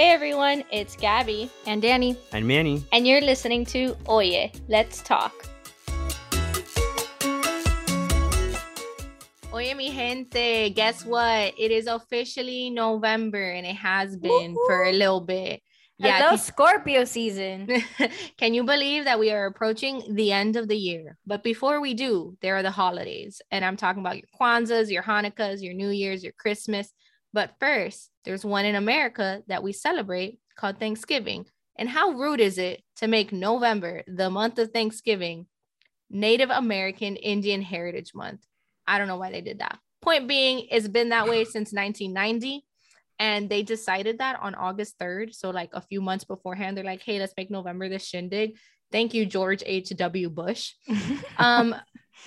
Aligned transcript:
Hey 0.00 0.12
everyone, 0.12 0.64
it's 0.72 0.96
Gabby 0.96 1.50
and 1.66 1.82
Danny 1.82 2.16
and 2.32 2.48
Manny, 2.48 2.82
and 2.90 3.06
you're 3.06 3.20
listening 3.20 3.66
to 3.66 3.94
Oye, 4.08 4.50
Let's 4.66 5.02
Talk. 5.02 5.34
Oye, 9.52 9.74
mi 9.74 9.92
gente, 9.92 10.70
guess 10.70 11.04
what? 11.04 11.52
It 11.58 11.70
is 11.70 11.86
officially 11.86 12.70
November 12.70 13.50
and 13.50 13.66
it 13.66 13.76
has 13.76 14.16
been 14.16 14.54
Woo-hoo. 14.54 14.66
for 14.66 14.84
a 14.84 14.92
little 14.92 15.20
bit. 15.20 15.60
Yeah, 15.98 16.16
Hello, 16.16 16.36
Scorpio 16.48 17.04
season. 17.04 17.68
can 18.38 18.54
you 18.54 18.64
believe 18.64 19.04
that 19.04 19.18
we 19.18 19.30
are 19.30 19.44
approaching 19.44 20.02
the 20.14 20.32
end 20.32 20.56
of 20.56 20.66
the 20.66 20.78
year? 20.78 21.18
But 21.26 21.42
before 21.42 21.78
we 21.78 21.92
do, 21.92 22.38
there 22.40 22.56
are 22.56 22.62
the 22.62 22.70
holidays. 22.70 23.42
And 23.50 23.62
I'm 23.62 23.76
talking 23.76 24.00
about 24.00 24.16
your 24.16 24.28
Kwanzaas, 24.40 24.90
your 24.90 25.02
Hanukkahs, 25.02 25.60
your 25.60 25.74
New 25.74 25.90
Year's, 25.90 26.24
your 26.24 26.32
Christmas. 26.32 26.90
But 27.32 27.54
first, 27.60 28.10
there's 28.24 28.44
one 28.44 28.64
in 28.64 28.74
America 28.74 29.42
that 29.48 29.62
we 29.62 29.72
celebrate 29.72 30.38
called 30.56 30.78
Thanksgiving. 30.78 31.46
And 31.76 31.88
how 31.88 32.10
rude 32.10 32.40
is 32.40 32.58
it 32.58 32.82
to 32.96 33.08
make 33.08 33.32
November, 33.32 34.02
the 34.06 34.30
month 34.30 34.58
of 34.58 34.70
Thanksgiving, 34.70 35.46
Native 36.10 36.50
American 36.50 37.16
Indian 37.16 37.62
Heritage 37.62 38.12
Month? 38.14 38.44
I 38.86 38.98
don't 38.98 39.08
know 39.08 39.16
why 39.16 39.30
they 39.30 39.40
did 39.40 39.60
that. 39.60 39.78
Point 40.02 40.28
being, 40.28 40.66
it's 40.70 40.88
been 40.88 41.10
that 41.10 41.28
way 41.28 41.44
since 41.44 41.72
1990 41.72 42.64
and 43.20 43.50
they 43.50 43.62
decided 43.62 44.18
that 44.18 44.40
on 44.40 44.54
August 44.54 44.98
3rd. 44.98 45.34
So, 45.34 45.50
like 45.50 45.70
a 45.74 45.82
few 45.82 46.00
months 46.00 46.24
beforehand, 46.24 46.76
they're 46.76 46.82
like, 46.82 47.02
hey, 47.02 47.20
let's 47.20 47.34
make 47.36 47.50
November 47.50 47.88
the 47.88 47.98
shindig. 47.98 48.56
Thank 48.90 49.14
you, 49.14 49.26
George 49.26 49.62
H.W. 49.64 50.30
Bush. 50.30 50.72
um, 51.38 51.76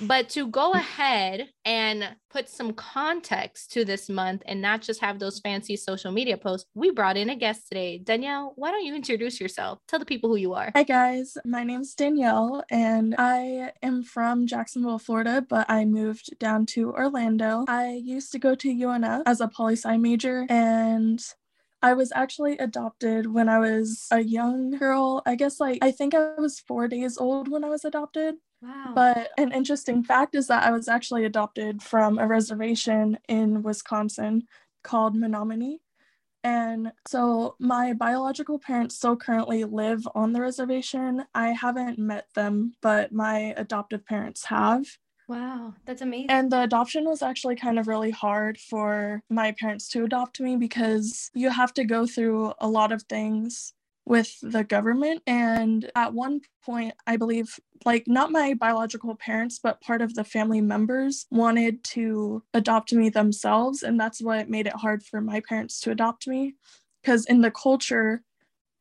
but 0.02 0.30
to 0.30 0.48
go 0.48 0.74
ahead 0.74 1.50
and 1.66 2.16
put 2.30 2.50
some 2.50 2.74
context 2.74 3.72
to 3.74 3.86
this 3.86 4.10
month 4.10 4.42
and 4.46 4.62
not 4.62 4.82
just 4.82 5.02
have 5.02 5.20
those 5.20 5.40
fancy 5.40 5.76
social 5.76 6.12
media 6.12 6.38
posts, 6.38 6.70
we 6.74 6.92
brought 6.92 7.18
in 7.18 7.30
a 7.30 7.36
guest 7.36 7.68
today. 7.68 7.98
Danielle, 7.98 8.54
why 8.56 8.72
don't 8.72 8.86
you 8.86 8.96
introduce 8.96 9.40
yourself? 9.40 9.80
Tell 9.88 10.00
the 10.00 10.06
people 10.06 10.30
who 10.30 10.36
you 10.36 10.54
are. 10.54 10.72
Hi, 10.76 10.84
guys. 10.84 11.38
My 11.46 11.64
name 11.64 11.82
is 11.82 11.94
Danielle, 11.94 12.64
and 12.70 13.16
I 13.18 13.72
am 13.82 14.04
from 14.04 14.48
Jacksonville, 14.48 15.00
Florida, 15.00 15.46
but 15.48 15.70
I 15.70 15.86
moved 15.86 16.38
down 16.40 16.66
to 16.68 16.94
Orlando. 16.94 17.66
I 17.68 18.02
used 18.04 18.32
to 18.34 18.40
go 18.40 18.56
to 18.56 18.68
UNF 18.68 19.24
as 19.26 19.42
a 19.42 19.48
poli 19.48 19.74
sci 19.74 19.98
major, 19.98 20.46
and 20.50 21.24
I 21.82 21.94
was 21.94 22.14
actually 22.16 22.58
adopted 22.58 23.34
when 23.34 23.50
I 23.50 23.60
was 23.60 24.08
a 24.10 24.22
young 24.22 24.72
girl. 24.72 25.22
I 25.26 25.36
guess, 25.36 25.60
like, 25.60 25.80
I 25.82 25.92
think 25.92 26.14
I 26.14 26.36
was 26.38 26.60
four 26.60 26.88
days 26.88 27.18
old 27.18 27.50
when 27.50 27.64
I 27.66 27.70
was 27.70 27.84
adopted. 27.84 28.36
Wow. 28.64 28.94
But 28.96 29.32
an 29.38 29.52
interesting 29.52 30.04
fact 30.04 30.36
is 30.36 30.48
that 30.48 30.64
I 30.64 30.72
was 30.72 30.88
actually 30.88 31.26
adopted 31.26 31.84
from 31.84 32.18
a 32.18 32.26
reservation 32.26 33.18
in 33.28 33.62
Wisconsin 33.62 34.48
called 34.84 35.16
Menominee. 35.16 35.82
And 36.46 36.92
so 37.08 37.56
my 37.60 37.94
biological 37.94 38.60
parents 38.60 38.96
still 38.96 39.16
currently 39.16 39.64
live 39.64 40.08
on 40.16 40.34
the 40.34 40.42
reservation. 40.42 41.26
I 41.34 41.50
haven't 41.50 42.00
met 42.00 42.28
them, 42.36 42.74
but 42.82 43.12
my 43.12 43.54
adoptive 43.58 44.06
parents 44.06 44.46
have. 44.46 44.86
Wow, 45.28 45.74
that's 45.86 46.02
amazing. 46.02 46.30
And 46.30 46.52
the 46.52 46.64
adoption 46.64 47.06
was 47.06 47.22
actually 47.22 47.56
kind 47.56 47.80
of 47.80 47.88
really 47.88 48.12
hard 48.12 48.58
for 48.58 49.24
my 49.30 49.54
parents 49.58 49.88
to 49.90 50.04
adopt 50.04 50.40
me 50.40 50.58
because 50.58 51.32
you 51.34 51.50
have 51.50 51.74
to 51.76 51.86
go 51.86 52.06
through 52.06 52.54
a 52.60 52.68
lot 52.68 52.92
of 52.92 53.04
things 53.04 53.74
with 54.06 54.38
the 54.42 54.64
government. 54.64 55.22
And 55.26 55.90
at 55.96 56.14
one 56.14 56.42
point, 56.64 56.94
I 57.08 57.18
believe, 57.18 57.60
like, 57.86 58.06
not 58.08 58.32
my 58.32 58.54
biological 58.54 59.16
parents, 59.16 59.60
but 59.62 59.82
part 59.82 60.02
of 60.02 60.14
the 60.14 60.24
family 60.24 60.62
members 60.62 61.26
wanted 61.32 61.84
to 61.86 62.44
adopt 62.54 62.94
me 62.94 63.10
themselves. 63.10 63.84
And 63.84 64.00
that's 64.00 64.22
what 64.22 64.50
made 64.50 64.68
it 64.68 64.76
hard 64.76 65.04
for 65.04 65.22
my 65.22 65.42
parents 65.42 65.80
to 65.82 65.92
adopt 65.92 66.28
me. 66.28 66.56
Because 67.02 67.26
in 67.26 67.42
the 67.42 67.52
culture, 67.52 68.24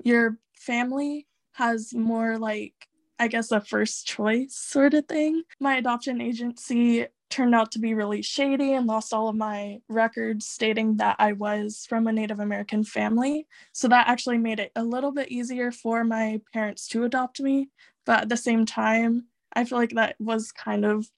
your 0.04 0.38
family 0.56 1.26
has 1.52 1.92
more 1.92 2.38
like 2.38 2.75
I 3.19 3.28
guess 3.28 3.52
a 3.52 3.60
first 3.60 4.04
choice 4.04 4.56
sort 4.56 4.94
of 4.94 5.06
thing. 5.06 5.42
My 5.60 5.76
adoption 5.76 6.20
agency 6.20 7.06
turned 7.32 7.54
out 7.54 7.72
to 7.72 7.78
be 7.78 7.94
really 7.94 8.22
shady 8.22 8.75
and 8.75 8.87
lost 8.87 9.12
all 9.12 9.28
of 9.28 9.34
my 9.34 9.78
records 9.88 10.47
stating 10.47 10.98
that 10.98 11.16
I 11.19 11.32
was 11.32 11.87
from 11.88 12.06
a 12.06 12.12
Native 12.12 12.38
American 12.38 12.84
family. 12.84 13.47
So 13.72 13.88
that 13.88 14.06
actually 14.06 14.38
made 14.38 14.60
it 14.60 14.70
a 14.76 14.84
little 14.84 15.12
bit 15.12 15.31
easier 15.31 15.72
for 15.72 16.04
my 16.04 16.41
parents 16.53 16.87
to 16.88 17.04
adopt 17.04 17.41
me. 17.41 17.70
But 18.04 18.22
at 18.22 18.28
the 18.28 18.37
same 18.37 18.66
time, 18.66 19.26
I 19.54 19.65
feel 19.65 19.78
like 19.78 19.94
that 19.94 20.16
was 20.19 20.53
kind 20.53 20.84
of 20.84 21.10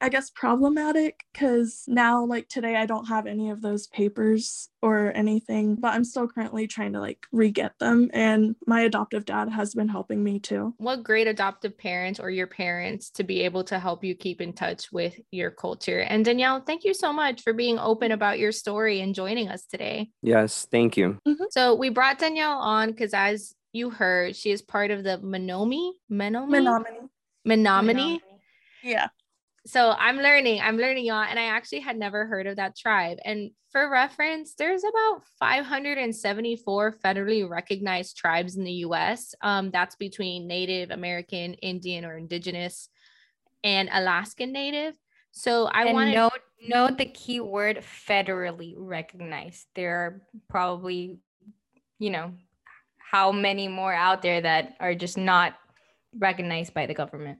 I 0.00 0.08
guess 0.08 0.30
problematic 0.30 1.24
because 1.32 1.84
now 1.86 2.24
like 2.24 2.48
today 2.48 2.76
I 2.76 2.86
don't 2.86 3.06
have 3.06 3.26
any 3.26 3.50
of 3.50 3.60
those 3.60 3.88
papers 3.88 4.68
or 4.80 5.12
anything, 5.14 5.74
but 5.74 5.94
I'm 5.94 6.04
still 6.04 6.28
currently 6.28 6.66
trying 6.66 6.92
to 6.92 7.00
like 7.00 7.26
re-get 7.32 7.78
them 7.78 8.10
and 8.12 8.54
my 8.66 8.82
adoptive 8.82 9.24
dad 9.24 9.48
has 9.48 9.74
been 9.74 9.88
helping 9.88 10.22
me 10.22 10.38
too. 10.38 10.74
What 10.78 11.02
great 11.02 11.26
adoptive 11.26 11.76
parents 11.76 12.20
or 12.20 12.30
your 12.30 12.46
parents 12.46 13.10
to 13.10 13.24
be 13.24 13.42
able 13.42 13.64
to 13.64 13.78
help 13.78 14.04
you 14.04 14.14
keep 14.14 14.40
in 14.40 14.52
touch 14.52 14.92
with 14.92 15.18
your 15.30 15.50
culture. 15.50 16.00
And 16.00 16.24
Danielle, 16.24 16.60
thank 16.60 16.84
you 16.84 16.94
so 16.94 17.12
much 17.12 17.42
for 17.42 17.52
being 17.52 17.78
open 17.78 18.12
about 18.12 18.38
your 18.38 18.52
story 18.52 19.00
and 19.00 19.14
joining 19.14 19.48
us 19.48 19.64
today. 19.66 20.10
Yes, 20.22 20.66
thank 20.70 20.96
you. 20.96 21.18
Mm-hmm. 21.26 21.44
So 21.50 21.74
we 21.74 21.88
brought 21.88 22.18
Danielle 22.18 22.58
on 22.58 22.90
because 22.90 23.14
as 23.14 23.54
you 23.72 23.90
heard, 23.90 24.36
she 24.36 24.50
is 24.50 24.62
part 24.62 24.90
of 24.90 25.02
the 25.02 25.18
Menomi, 25.18 25.92
Menomi, 26.10 26.50
Menominee. 26.50 27.08
Menominee. 27.44 28.20
Yeah 28.84 29.08
so 29.68 29.90
I'm 29.98 30.16
learning, 30.16 30.62
I'm 30.62 30.78
learning 30.78 31.04
y'all. 31.04 31.24
And 31.28 31.38
I 31.38 31.44
actually 31.44 31.80
had 31.80 31.98
never 31.98 32.24
heard 32.24 32.46
of 32.46 32.56
that 32.56 32.74
tribe. 32.74 33.18
And 33.22 33.50
for 33.70 33.90
reference, 33.90 34.54
there's 34.54 34.82
about 34.82 35.22
574 35.38 36.96
federally 37.04 37.48
recognized 37.48 38.16
tribes 38.16 38.56
in 38.56 38.64
the 38.64 38.72
US. 38.86 39.34
Um, 39.42 39.70
that's 39.70 39.94
between 39.96 40.46
Native 40.48 40.90
American, 40.90 41.52
Indian, 41.54 42.06
or 42.06 42.16
Indigenous, 42.16 42.88
and 43.62 43.90
Alaskan 43.92 44.52
Native. 44.52 44.94
So 45.32 45.66
I 45.66 45.92
want 45.92 46.12
to 46.12 46.14
note 46.14 46.32
note 46.66 46.96
the 46.96 47.04
key 47.04 47.40
word 47.40 47.84
federally 48.08 48.74
recognized. 48.76 49.66
There 49.74 49.96
are 49.96 50.22
probably, 50.48 51.18
you 51.98 52.08
know, 52.08 52.32
how 52.96 53.32
many 53.32 53.68
more 53.68 53.92
out 53.92 54.22
there 54.22 54.40
that 54.40 54.76
are 54.80 54.94
just 54.94 55.18
not 55.18 55.54
recognized 56.18 56.72
by 56.72 56.86
the 56.86 56.94
government. 56.94 57.38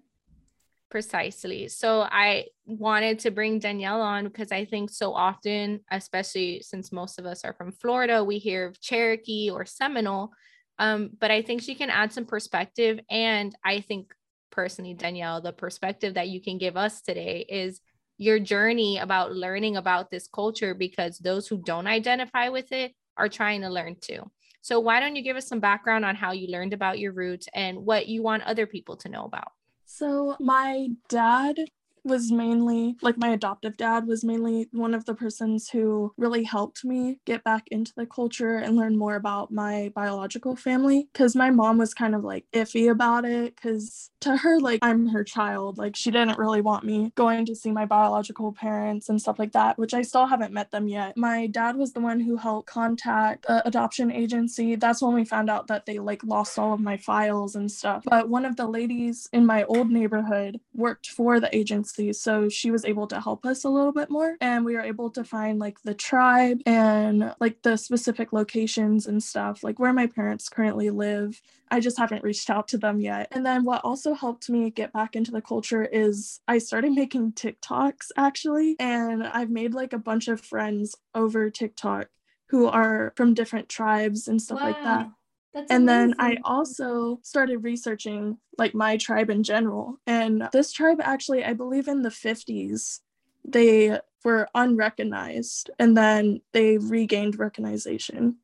Precisely. 0.90 1.68
So 1.68 2.00
I 2.00 2.46
wanted 2.64 3.18
to 3.20 3.30
bring 3.30 3.58
Danielle 3.58 4.00
on 4.00 4.24
because 4.24 4.50
I 4.50 4.64
think 4.64 4.88
so 4.88 5.12
often, 5.12 5.80
especially 5.90 6.62
since 6.62 6.92
most 6.92 7.18
of 7.18 7.26
us 7.26 7.44
are 7.44 7.52
from 7.52 7.72
Florida, 7.72 8.24
we 8.24 8.38
hear 8.38 8.66
of 8.66 8.80
Cherokee 8.80 9.50
or 9.50 9.66
Seminole. 9.66 10.30
Um, 10.78 11.10
but 11.20 11.30
I 11.30 11.42
think 11.42 11.60
she 11.60 11.74
can 11.74 11.90
add 11.90 12.12
some 12.12 12.24
perspective. 12.24 13.00
And 13.10 13.54
I 13.62 13.80
think 13.80 14.14
personally, 14.50 14.94
Danielle, 14.94 15.42
the 15.42 15.52
perspective 15.52 16.14
that 16.14 16.28
you 16.28 16.40
can 16.40 16.56
give 16.56 16.78
us 16.78 17.02
today 17.02 17.44
is 17.46 17.82
your 18.16 18.38
journey 18.38 18.96
about 18.96 19.34
learning 19.34 19.76
about 19.76 20.10
this 20.10 20.26
culture 20.26 20.74
because 20.74 21.18
those 21.18 21.46
who 21.46 21.58
don't 21.58 21.86
identify 21.86 22.48
with 22.48 22.72
it 22.72 22.92
are 23.18 23.28
trying 23.28 23.60
to 23.60 23.68
learn 23.68 23.96
too. 24.00 24.22
So, 24.62 24.80
why 24.80 25.00
don't 25.00 25.16
you 25.16 25.22
give 25.22 25.36
us 25.36 25.48
some 25.48 25.60
background 25.60 26.04
on 26.04 26.16
how 26.16 26.32
you 26.32 26.48
learned 26.48 26.72
about 26.72 26.98
your 26.98 27.12
roots 27.12 27.46
and 27.54 27.78
what 27.78 28.08
you 28.08 28.22
want 28.22 28.42
other 28.44 28.66
people 28.66 28.96
to 28.98 29.08
know 29.08 29.24
about? 29.24 29.52
So, 29.90 30.36
my 30.38 30.90
dad 31.08 31.56
was 32.04 32.30
mainly 32.30 32.96
like 33.02 33.18
my 33.18 33.30
adoptive 33.30 33.76
dad 33.76 34.06
was 34.06 34.24
mainly 34.24 34.68
one 34.72 34.94
of 34.94 35.04
the 35.04 35.14
persons 35.14 35.68
who 35.70 36.12
really 36.16 36.44
helped 36.44 36.84
me 36.84 37.18
get 37.24 37.44
back 37.44 37.68
into 37.70 37.92
the 37.96 38.06
culture 38.06 38.56
and 38.56 38.76
learn 38.76 38.96
more 38.96 39.16
about 39.16 39.50
my 39.50 39.92
biological 39.94 40.56
family. 40.56 41.08
Because 41.12 41.34
my 41.34 41.50
mom 41.50 41.78
was 41.78 41.94
kind 41.94 42.14
of 42.14 42.24
like 42.24 42.44
iffy 42.52 42.90
about 42.90 43.24
it 43.24 43.56
because 43.56 44.10
to 44.20 44.36
her 44.36 44.58
like 44.60 44.80
i'm 44.82 45.08
her 45.08 45.24
child. 45.24 45.78
Like 45.78 45.96
she 45.96 46.10
didn't 46.10 46.38
really 46.38 46.60
want 46.60 46.84
me 46.84 47.12
going 47.14 47.46
to 47.46 47.54
see 47.54 47.72
my 47.72 47.86
biological 47.86 48.52
parents 48.52 49.08
and 49.08 49.20
stuff 49.20 49.38
like 49.38 49.52
that 49.52 49.78
which 49.78 49.94
i 49.94 50.02
still 50.02 50.26
haven't 50.26 50.52
met 50.52 50.70
them 50.70 50.88
yet. 50.88 51.16
My 51.16 51.46
dad 51.46 51.76
was 51.76 51.92
the 51.92 52.00
one 52.00 52.20
who 52.20 52.36
helped 52.36 52.68
contact 52.68 53.46
the 53.46 53.66
adoption 53.66 54.10
agency. 54.12 54.76
That's 54.76 55.02
when 55.02 55.14
we 55.14 55.24
found 55.24 55.50
out 55.50 55.66
that 55.68 55.86
they 55.86 55.98
like 55.98 56.22
lost 56.24 56.58
all 56.58 56.72
of 56.72 56.80
my 56.80 56.96
files 56.96 57.54
and 57.56 57.70
stuff. 57.70 58.04
But 58.04 58.28
one 58.28 58.44
of 58.44 58.56
the 58.56 58.66
ladies 58.66 59.28
in 59.32 59.46
my 59.46 59.64
old 59.64 59.90
neighborhood 59.90 60.60
worked 60.74 61.08
for 61.08 61.40
the 61.40 61.54
agency 61.56 61.87
so 62.12 62.48
she 62.48 62.70
was 62.70 62.84
able 62.84 63.06
to 63.08 63.20
help 63.20 63.44
us 63.44 63.64
a 63.64 63.68
little 63.68 63.92
bit 63.92 64.10
more. 64.10 64.36
And 64.40 64.64
we 64.64 64.74
were 64.74 64.82
able 64.82 65.10
to 65.10 65.24
find 65.24 65.58
like 65.58 65.80
the 65.82 65.94
tribe 65.94 66.60
and 66.66 67.34
like 67.40 67.62
the 67.62 67.76
specific 67.76 68.32
locations 68.32 69.06
and 69.06 69.22
stuff, 69.22 69.62
like 69.62 69.78
where 69.78 69.92
my 69.92 70.06
parents 70.06 70.48
currently 70.48 70.90
live. 70.90 71.40
I 71.70 71.80
just 71.80 71.98
haven't 71.98 72.24
reached 72.24 72.50
out 72.50 72.68
to 72.68 72.78
them 72.78 73.00
yet. 73.00 73.28
And 73.32 73.44
then 73.44 73.64
what 73.64 73.84
also 73.84 74.14
helped 74.14 74.48
me 74.48 74.70
get 74.70 74.92
back 74.92 75.16
into 75.16 75.30
the 75.30 75.42
culture 75.42 75.84
is 75.84 76.40
I 76.48 76.58
started 76.58 76.92
making 76.92 77.32
TikToks 77.32 78.10
actually. 78.16 78.76
And 78.78 79.26
I've 79.26 79.50
made 79.50 79.74
like 79.74 79.92
a 79.92 79.98
bunch 79.98 80.28
of 80.28 80.40
friends 80.40 80.94
over 81.14 81.50
TikTok 81.50 82.08
who 82.48 82.66
are 82.66 83.12
from 83.16 83.34
different 83.34 83.68
tribes 83.68 84.28
and 84.28 84.40
stuff 84.40 84.60
wow. 84.60 84.66
like 84.66 84.82
that. 84.82 85.10
That's 85.54 85.70
and 85.70 85.84
amazing. 85.88 86.10
then 86.10 86.14
I 86.18 86.38
also 86.44 87.20
started 87.22 87.58
researching 87.58 88.38
like 88.58 88.74
my 88.74 88.96
tribe 88.96 89.30
in 89.30 89.42
general. 89.42 89.98
And 90.06 90.48
this 90.52 90.72
tribe 90.72 91.00
actually, 91.00 91.44
I 91.44 91.54
believe 91.54 91.88
in 91.88 92.02
the 92.02 92.10
50s, 92.10 93.00
they 93.44 93.98
were 94.24 94.48
unrecognized 94.54 95.70
and 95.78 95.96
then 95.96 96.40
they 96.52 96.78
regained 96.78 97.38
recognition. 97.38 98.36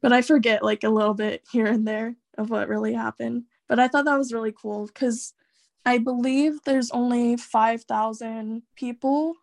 but 0.00 0.12
I 0.12 0.22
forget 0.22 0.62
like 0.62 0.84
a 0.84 0.90
little 0.90 1.14
bit 1.14 1.44
here 1.50 1.66
and 1.66 1.86
there 1.86 2.16
of 2.36 2.50
what 2.50 2.68
really 2.68 2.94
happened. 2.94 3.44
But 3.68 3.78
I 3.78 3.88
thought 3.88 4.04
that 4.06 4.18
was 4.18 4.32
really 4.32 4.52
cool 4.52 4.86
because 4.86 5.34
I 5.86 5.98
believe 5.98 6.60
there's 6.64 6.90
only 6.90 7.36
5,000 7.36 8.62
people 8.76 9.34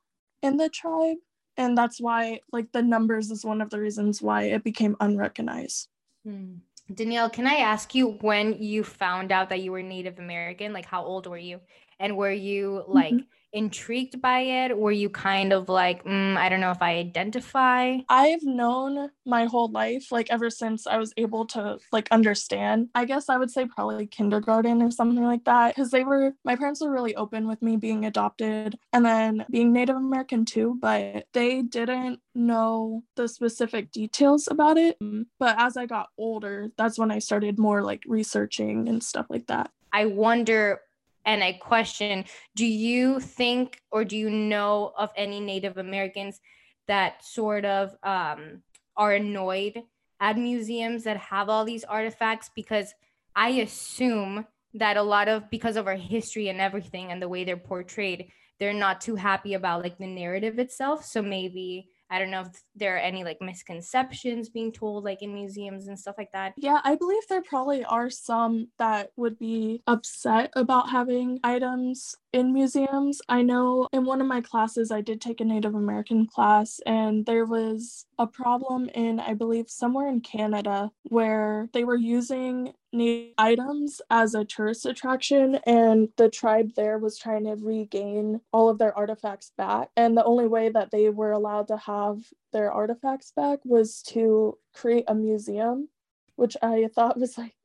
in 0.42 0.58
the 0.58 0.70
tribe. 0.70 1.18
And 1.58 1.78
that's 1.78 2.00
why, 2.02 2.42
like, 2.52 2.72
the 2.72 2.82
numbers 2.82 3.30
is 3.32 3.46
one 3.46 3.62
of 3.62 3.70
the 3.70 3.80
reasons 3.80 4.22
why 4.22 4.44
it 4.44 4.64
became 4.64 4.96
unrecognized. 5.00 5.88
Hmm. 6.26 6.56
Danielle, 6.94 7.30
can 7.30 7.48
I 7.48 7.56
ask 7.56 7.96
you 7.96 8.08
when 8.22 8.62
you 8.62 8.84
found 8.84 9.32
out 9.32 9.50
that 9.50 9.62
you 9.62 9.72
were 9.72 9.82
Native 9.84 10.20
American? 10.20 10.74
Like, 10.74 10.86
how 10.86 11.04
old 11.04 11.28
were 11.28 11.38
you? 11.38 11.62
And 12.00 12.18
were 12.18 12.32
you 12.32 12.84
like, 12.88 13.18
mm-hmm 13.18 13.26
intrigued 13.54 14.22
by 14.22 14.40
it? 14.40 14.78
Were 14.78 14.92
you 14.92 15.10
kind 15.10 15.54
of 15.54 15.70
like, 15.70 16.04
mm, 16.04 16.38
I 16.38 16.50
don't 16.50 16.62
know 16.62 16.72
if 16.72 16.82
I 16.82 16.98
identify? 16.98 17.98
I've 18.10 18.44
known 18.44 19.10
my 19.26 19.46
whole 19.46 19.72
life, 19.72 20.12
like 20.12 20.30
ever 20.30 20.50
since 20.50 20.88
I 20.88 20.98
was 20.98 21.14
able 21.18 21.46
to 21.48 21.80
like 21.92 22.08
understand. 22.12 22.90
I 22.96 23.06
guess 23.06 23.30
I 23.30 23.38
would 23.38 23.52
say 23.52 23.66
probably 23.66 24.08
kindergarten 24.08 24.82
or 24.82 24.92
something 24.92 25.24
like 25.24 25.44
that. 25.46 25.76
Cause 25.76 25.92
they 25.92 26.04
were, 26.04 26.34
my 26.44 26.56
parents 26.56 26.82
were 26.82 26.92
really 26.92 27.16
open 27.16 27.48
with 27.48 27.62
me 27.62 27.78
being 27.78 28.06
adopted 28.06 28.78
and 28.94 29.06
then 29.06 29.46
being 29.50 29.74
Native 29.74 29.96
American 29.96 30.46
too, 30.46 30.78
but 30.82 31.26
they 31.34 31.62
didn't 31.62 32.20
know 32.34 33.04
the 33.16 33.28
specific 33.28 33.92
details 33.92 34.48
about 34.50 34.78
it. 34.78 34.98
But 35.40 35.56
as 35.60 35.78
I 35.78 35.86
got 35.86 36.10
older, 36.18 36.72
that's 36.78 36.98
when 36.98 37.12
I 37.12 37.20
started 37.20 37.60
more 37.60 37.84
like 37.84 38.04
researching 38.08 38.88
and 38.88 39.04
stuff 39.04 39.26
like 39.30 39.48
that. 39.48 39.72
I 39.94 40.06
wonder 40.06 40.80
and 41.26 41.44
I 41.44 41.54
question 41.54 42.26
do 42.56 42.66
you 42.66 43.20
think 43.20 43.82
or 43.92 44.04
do 44.04 44.18
you 44.18 44.30
know 44.30 44.94
of 44.98 45.12
any 45.16 45.40
Native 45.40 45.78
Americans 45.78 46.40
that 46.88 47.24
sort 47.24 47.66
of 47.66 47.96
um, 48.04 48.64
are 48.98 49.14
annoyed 49.14 49.84
at 50.20 50.38
museums 50.38 51.04
that 51.04 51.18
have 51.18 51.50
all 51.50 51.66
these 51.66 51.84
artifacts? 51.84 52.50
Because 52.56 52.94
I 53.36 53.50
assume 53.50 54.46
that 54.74 54.98
a 54.98 55.04
lot 55.04 55.28
of, 55.28 55.50
because 55.50 55.76
of 55.76 55.88
our 55.88 55.96
history 55.96 56.50
and 56.50 56.60
everything 56.60 57.12
and 57.12 57.22
the 57.22 57.30
way 57.30 57.44
they're 57.44 57.58
portrayed, 57.58 58.32
they're 58.60 58.74
not 58.74 59.02
too 59.02 59.16
happy 59.16 59.54
about 59.54 59.84
like 59.84 59.98
the 59.98 60.08
narrative 60.08 60.60
itself. 60.60 61.06
So 61.06 61.22
maybe 61.22 61.90
I 62.12 62.20
don't 62.20 62.30
know 62.30 62.42
if 62.42 62.50
there 62.76 62.96
are 62.96 63.00
any 63.00 63.24
like 63.24 63.38
misconceptions 63.42 64.50
being 64.50 64.74
told 64.74 65.06
like 65.06 65.22
in 65.22 65.34
museums 65.34 65.88
and 65.88 65.98
stuff 65.98 66.16
like 66.18 66.32
that. 66.34 66.54
Yeah, 66.58 66.82
I 66.84 66.96
believe 66.96 67.24
there 67.30 67.42
probably 67.42 67.86
are 67.86 68.10
some 68.10 68.68
that 68.80 69.12
would 69.16 69.40
be 69.40 69.82
upset 69.88 70.52
about 70.58 70.90
having 70.90 71.40
items 71.42 72.16
in 72.34 72.54
museums. 72.54 73.22
I 73.28 73.42
know 73.42 73.88
in 73.92 74.06
one 74.06 74.22
of 74.22 74.28
my 74.28 74.42
classes, 74.42 74.92
I 74.92 75.02
did 75.02 75.20
take 75.20 75.42
a 75.42 75.46
Native 75.46 75.76
American 75.76 76.28
class, 76.28 76.80
and 76.86 77.26
there 77.26 77.46
was 77.46 78.06
a 78.18 78.28
problem 78.28 78.90
in, 78.90 79.20
I 79.20 79.34
believe, 79.34 79.70
somewhere 79.70 80.08
in 80.08 80.22
Canada 80.22 80.92
where 81.04 81.70
they 81.74 81.84
were 81.84 81.98
using 81.98 82.74
Native 82.94 83.34
items 83.38 84.02
as 84.10 84.34
a 84.34 84.46
tourist 84.46 84.86
attraction, 84.86 85.56
and 85.66 86.10
the 86.18 86.30
tribe 86.30 86.72
there 86.76 86.98
was 86.98 87.18
trying 87.18 87.46
to 87.46 87.56
regain 87.56 88.40
all 88.52 88.70
of 88.70 88.78
their 88.78 88.98
artifacts 88.98 89.52
back. 89.58 89.90
And 89.98 90.18
the 90.18 90.24
only 90.24 90.48
way 90.48 90.70
that 90.70 90.92
they 90.92 91.10
were 91.10 91.32
allowed 91.32 91.68
to 91.70 91.78
have 91.78 92.20
their 92.54 92.72
artifacts 92.72 93.32
back 93.36 93.60
was 93.64 94.02
to 94.04 94.58
create 94.74 95.06
a 95.08 95.16
museum, 95.16 95.90
which 96.36 96.56
I 96.62 96.90
thought 96.94 97.20
was 97.20 97.38
like, 97.38 97.56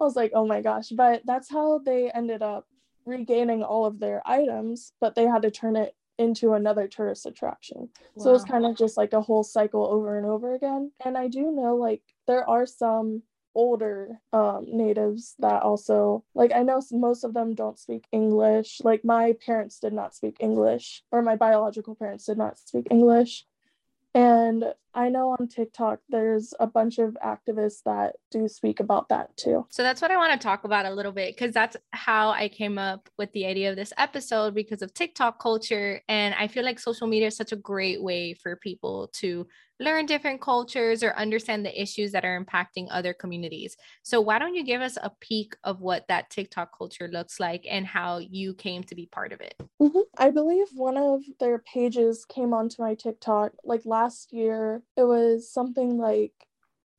I 0.00 0.04
was 0.04 0.16
like, 0.16 0.32
oh 0.34 0.46
my 0.46 0.62
gosh. 0.62 0.88
But 0.88 1.22
that's 1.26 1.50
how 1.50 1.78
they 1.78 2.10
ended 2.10 2.42
up 2.42 2.66
regaining 3.04 3.62
all 3.62 3.86
of 3.86 3.98
their 3.98 4.22
items, 4.26 4.92
but 5.00 5.14
they 5.14 5.24
had 5.24 5.42
to 5.42 5.50
turn 5.50 5.76
it 5.76 5.94
into 6.18 6.52
another 6.52 6.86
tourist 6.86 7.26
attraction. 7.26 7.88
Wow. 8.14 8.24
So 8.24 8.34
it's 8.34 8.44
kind 8.44 8.66
of 8.66 8.76
just 8.76 8.96
like 8.96 9.12
a 9.12 9.20
whole 9.20 9.42
cycle 9.42 9.86
over 9.86 10.16
and 10.16 10.26
over 10.26 10.54
again. 10.54 10.92
And 11.04 11.16
I 11.16 11.28
do 11.28 11.50
know 11.50 11.76
like 11.76 12.02
there 12.26 12.48
are 12.48 12.66
some 12.66 13.22
older 13.54 14.18
um, 14.32 14.64
natives 14.66 15.34
that 15.38 15.62
also 15.62 16.24
like 16.34 16.52
i 16.54 16.62
know 16.62 16.80
most 16.90 17.22
of 17.22 17.34
them 17.34 17.54
don't 17.54 17.78
speak 17.78 18.06
english 18.10 18.80
like 18.82 19.04
my 19.04 19.34
parents 19.44 19.78
did 19.78 19.92
not 19.92 20.14
speak 20.14 20.36
english 20.40 21.02
or 21.10 21.20
my 21.22 21.36
biological 21.36 21.94
parents 21.94 22.24
did 22.24 22.38
not 22.38 22.58
speak 22.58 22.86
english 22.90 23.44
and 24.14 24.64
I 24.94 25.08
know 25.08 25.34
on 25.38 25.48
TikTok 25.48 26.00
there's 26.10 26.52
a 26.60 26.66
bunch 26.66 26.98
of 26.98 27.16
activists 27.24 27.82
that 27.86 28.16
do 28.30 28.46
speak 28.46 28.80
about 28.80 29.08
that 29.08 29.34
too. 29.36 29.66
So 29.70 29.82
that's 29.82 30.02
what 30.02 30.10
I 30.10 30.18
want 30.18 30.38
to 30.38 30.44
talk 30.44 30.64
about 30.64 30.84
a 30.84 30.92
little 30.92 31.12
bit 31.12 31.34
because 31.34 31.54
that's 31.54 31.76
how 31.92 32.30
I 32.30 32.48
came 32.48 32.76
up 32.76 33.08
with 33.16 33.32
the 33.32 33.46
idea 33.46 33.70
of 33.70 33.76
this 33.76 33.92
episode 33.96 34.54
because 34.54 34.82
of 34.82 34.92
TikTok 34.92 35.40
culture. 35.40 36.02
And 36.08 36.34
I 36.34 36.46
feel 36.46 36.64
like 36.64 36.78
social 36.78 37.06
media 37.06 37.28
is 37.28 37.36
such 37.36 37.52
a 37.52 37.56
great 37.56 38.02
way 38.02 38.34
for 38.34 38.56
people 38.56 39.08
to 39.14 39.46
learn 39.80 40.06
different 40.06 40.40
cultures 40.40 41.02
or 41.02 41.16
understand 41.16 41.64
the 41.64 41.82
issues 41.82 42.12
that 42.12 42.24
are 42.24 42.42
impacting 42.42 42.86
other 42.90 43.12
communities. 43.12 43.76
So, 44.02 44.20
why 44.20 44.38
don't 44.38 44.54
you 44.54 44.64
give 44.64 44.80
us 44.80 44.96
a 45.02 45.10
peek 45.20 45.54
of 45.64 45.80
what 45.80 46.06
that 46.08 46.30
TikTok 46.30 46.76
culture 46.76 47.08
looks 47.08 47.40
like 47.40 47.66
and 47.68 47.86
how 47.86 48.18
you 48.18 48.54
came 48.54 48.82
to 48.84 48.94
be 48.94 49.06
part 49.06 49.32
of 49.32 49.40
it? 49.40 49.54
Mm-hmm. 49.80 50.00
I 50.18 50.30
believe 50.30 50.68
one 50.74 50.96
of 50.96 51.22
their 51.40 51.58
pages 51.58 52.24
came 52.24 52.54
onto 52.54 52.82
my 52.82 52.94
TikTok 52.94 53.52
like 53.64 53.82
last 53.84 54.32
year. 54.32 54.82
It 54.96 55.04
was 55.04 55.50
something 55.50 55.98
like 55.98 56.32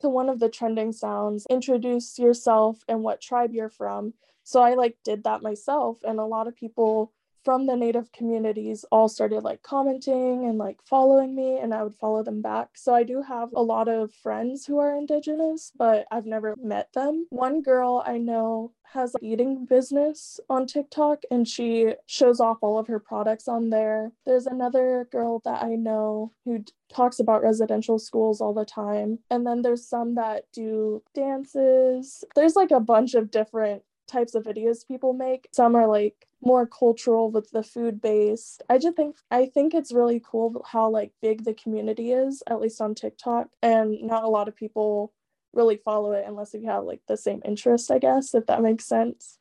to 0.02 0.10
one 0.10 0.30
of 0.30 0.40
the 0.40 0.50
trending 0.50 0.92
sounds 0.92 1.48
introduce 1.50 2.20
yourself 2.20 2.80
and 2.88 3.04
what 3.04 3.22
tribe 3.22 3.54
you're 3.54 3.70
from. 3.70 4.14
So, 4.44 4.62
I 4.62 4.74
like 4.74 4.98
did 5.04 5.24
that 5.24 5.42
myself, 5.42 6.00
and 6.04 6.20
a 6.20 6.26
lot 6.26 6.48
of 6.48 6.56
people 6.56 7.14
from 7.44 7.66
the 7.66 7.76
native 7.76 8.12
communities 8.12 8.86
all 8.92 9.10
started 9.10 9.44
like 9.44 9.62
commenting 9.64 10.46
and 10.46 10.58
like 10.58 10.80
following 10.86 11.36
me 11.36 11.60
and 11.60 11.74
I 11.74 11.84
would 11.84 11.96
follow 11.96 12.24
them 12.24 12.42
back. 12.42 12.70
So 12.76 12.94
I 12.94 13.04
do 13.04 13.22
have 13.22 13.50
a 13.56 13.62
lot 13.62 13.88
of 13.88 14.14
friends 14.14 14.66
who 14.66 14.80
are 14.80 14.96
indigenous, 14.96 15.72
but 15.78 16.06
I've 16.12 16.26
never 16.26 16.56
met 16.62 16.94
them. 16.94 17.28
One 17.30 17.62
girl 17.62 18.04
I 18.06 18.18
know 18.18 18.72
has 18.94 19.16
an 19.16 19.26
eating 19.26 19.66
business 19.66 20.40
on 20.50 20.68
TikTok 20.68 21.24
and 21.32 21.48
she 21.48 21.94
shows 22.06 22.40
off 22.40 22.60
all 22.62 22.78
of 22.78 22.88
her 22.88 23.00
products 23.00 23.48
on 23.48 23.72
there. 23.72 24.12
There's 24.26 24.46
another 24.46 25.08
girl 25.12 25.42
that 25.46 25.64
I 25.64 25.76
know 25.76 26.32
who 26.46 26.64
talks 26.94 27.20
about 27.20 27.42
residential 27.42 27.98
schools 27.98 28.40
all 28.40 28.54
the 28.54 28.66
time. 28.66 29.20
And 29.32 29.48
then 29.48 29.64
there's 29.64 29.86
some 29.86 30.16
that 30.16 30.44
do 30.54 31.02
dances. 31.16 32.24
There's 32.36 32.56
like 32.56 32.72
a 32.72 32.80
bunch 32.80 33.16
of 33.16 33.32
different 33.32 33.82
types 34.08 34.36
of 34.36 34.44
videos 34.44 34.88
people 34.88 35.14
make. 35.14 35.48
Some 35.52 35.76
are 35.76 35.88
like 35.88 36.28
more 36.42 36.68
cultural 36.68 37.32
with 37.32 37.50
the 37.52 37.64
food 37.64 38.02
based. 38.02 38.62
I 38.70 38.78
just 38.78 38.96
think 38.96 39.16
I 39.32 39.46
think 39.46 39.74
it's 39.74 39.94
really 39.94 40.22
cool 40.24 40.66
how 40.70 40.90
like 40.90 41.12
big 41.22 41.46
the 41.46 41.54
community 41.54 42.12
is, 42.12 42.44
at 42.48 42.60
least 42.62 42.82
on 42.82 42.96
TikTok, 42.96 43.50
and 43.62 44.02
not 44.02 44.24
a 44.24 44.30
lot 44.30 44.48
of 44.48 44.56
people 44.56 45.14
really 45.54 45.78
follow 45.78 46.12
it 46.14 46.26
unless 46.28 46.54
you 46.54 46.66
have 46.66 46.84
like 46.84 47.02
the 47.08 47.18
same 47.18 47.42
interest, 47.46 47.92
I 47.92 48.00
guess, 48.00 48.34
if 48.34 48.46
that 48.48 48.62
makes 48.62 48.86
sense. 48.86 49.38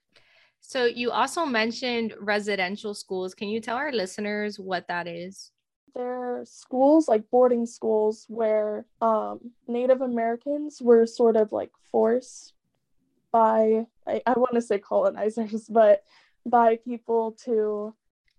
So 0.60 0.84
you 0.84 1.10
also 1.10 1.44
mentioned 1.44 2.14
residential 2.20 2.94
schools. 2.94 3.34
Can 3.34 3.48
you 3.48 3.60
tell 3.60 3.76
our 3.76 3.92
listeners 3.92 4.58
what 4.60 4.86
that 4.88 5.08
is? 5.08 5.50
They're 5.94 6.42
schools 6.44 7.08
like 7.08 7.28
boarding 7.30 7.66
schools 7.66 8.24
where 8.28 8.86
um, 9.00 9.40
Native 9.66 10.00
Americans 10.00 10.80
were 10.80 11.04
sort 11.04 11.36
of 11.36 11.52
like 11.52 11.70
forced 11.90 12.54
by 13.32 13.86
I, 14.06 14.22
I 14.26 14.32
want 14.32 14.54
to 14.54 14.62
say 14.62 14.78
colonizers, 14.78 15.66
but 15.70 16.04
by 16.46 16.76
people 16.76 17.36
to 17.44 17.94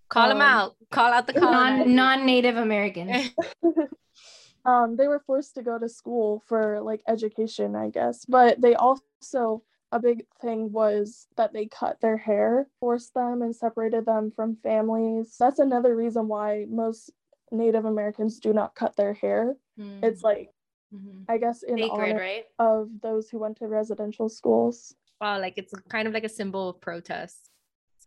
call 0.10 0.24
um, 0.24 0.30
them 0.30 0.42
out, 0.42 0.76
call 0.92 1.12
out 1.12 1.28
the 1.28 1.34
non 1.34 1.96
non 1.96 2.26
Native 2.26 2.58
Americans. 2.58 3.32
um, 4.66 4.96
they 4.96 5.08
were 5.08 5.24
forced 5.26 5.56
to 5.56 5.64
go 5.64 5.78
to 5.78 5.90
school 5.90 6.44
for 6.48 6.82
like 6.82 7.02
education, 7.08 7.76
I 7.76 7.90
guess, 7.90 8.26
but 8.26 8.62
they 8.62 8.76
also 8.76 9.64
a 9.94 10.00
big 10.00 10.26
thing 10.42 10.72
was 10.72 11.28
that 11.38 11.54
they 11.54 11.68
cut 11.68 12.02
their 12.02 12.18
hair, 12.18 12.68
forced 12.80 13.14
them, 13.14 13.44
and 13.44 13.56
separated 13.56 14.08
them 14.08 14.32
from 14.36 14.58
families. 14.64 15.36
That's 15.40 15.60
another 15.60 15.96
reason 15.96 16.28
why 16.28 16.66
most 16.68 17.12
Native 17.52 17.86
Americans 17.86 18.40
do 18.40 18.54
not 18.54 18.74
cut 18.74 18.96
their 18.96 19.14
hair. 19.14 19.56
Mm. 19.80 20.04
It's 20.04 20.24
like, 20.24 20.50
mm-hmm. 20.94 21.24
I 21.30 21.38
guess, 21.38 21.64
in 21.64 21.78
Sacred, 21.78 21.92
honor 21.92 22.20
right? 22.20 22.46
of 22.60 22.90
those 23.02 23.30
who 23.30 23.40
went 23.40 23.58
to 23.58 23.68
residential 23.68 24.30
schools. 24.30 24.94
Wow, 25.20 25.40
like 25.40 25.54
it's 25.58 25.74
kind 25.90 26.08
of 26.08 26.14
like 26.14 26.24
a 26.24 26.30
symbol 26.30 26.70
of 26.70 26.82
protest. 26.82 27.50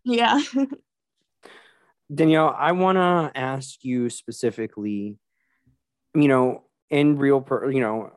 Yeah. 0.05 0.40
Danielle, 2.14 2.55
I 2.57 2.73
want 2.73 2.97
to 2.97 3.33
ask 3.35 3.83
you 3.83 4.11
specifically, 4.11 5.16
you 6.14 6.28
know, 6.28 6.62
in 6.90 7.19
real, 7.19 7.40
per, 7.40 7.71
you 7.71 7.81
know, 7.81 8.12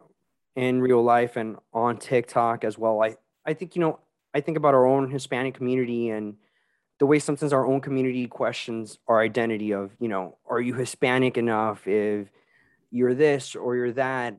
in 0.55 0.81
real 0.81 1.01
life 1.01 1.37
and 1.37 1.57
on 1.73 1.97
TikTok 1.97 2.63
as 2.63 2.77
well. 2.77 3.01
I, 3.01 3.15
I 3.45 3.53
think, 3.53 3.75
you 3.75 3.81
know, 3.81 3.99
I 4.33 4.41
think 4.41 4.57
about 4.57 4.75
our 4.75 4.85
own 4.85 5.09
Hispanic 5.09 5.55
community 5.55 6.09
and 6.09 6.35
the 6.99 7.05
way 7.05 7.17
sometimes 7.17 7.53
our 7.53 7.65
own 7.65 7.81
community 7.81 8.27
questions 8.27 8.99
our 9.07 9.21
identity 9.21 9.71
of, 9.71 9.91
you 9.99 10.07
know, 10.07 10.37
are 10.47 10.59
you 10.59 10.75
Hispanic 10.75 11.37
enough? 11.37 11.87
If 11.87 12.27
you're 12.91 13.15
this 13.15 13.55
or 13.55 13.75
you're 13.75 13.93
that, 13.93 14.37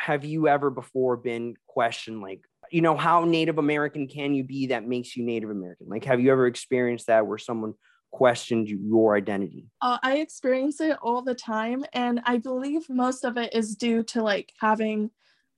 have 0.00 0.24
you 0.24 0.48
ever 0.48 0.70
before 0.70 1.18
been 1.18 1.54
questioned 1.66 2.22
like, 2.22 2.40
you 2.70 2.80
know, 2.80 2.96
how 2.96 3.26
Native 3.26 3.58
American 3.58 4.08
can 4.08 4.34
you 4.34 4.42
be 4.42 4.68
that 4.68 4.86
makes 4.86 5.14
you 5.14 5.22
Native 5.22 5.50
American? 5.50 5.88
Like, 5.88 6.04
have 6.04 6.20
you 6.20 6.32
ever 6.32 6.46
experienced 6.46 7.08
that 7.08 7.26
where 7.26 7.36
someone 7.36 7.74
questioned 8.10 8.68
your 8.68 9.14
identity? 9.14 9.66
Uh, 9.82 9.98
I 10.02 10.16
experience 10.18 10.80
it 10.80 10.96
all 11.02 11.20
the 11.20 11.34
time. 11.34 11.84
And 11.92 12.22
I 12.24 12.38
believe 12.38 12.88
most 12.88 13.24
of 13.24 13.36
it 13.36 13.54
is 13.54 13.76
due 13.76 14.02
to 14.04 14.22
like 14.22 14.54
having 14.58 15.10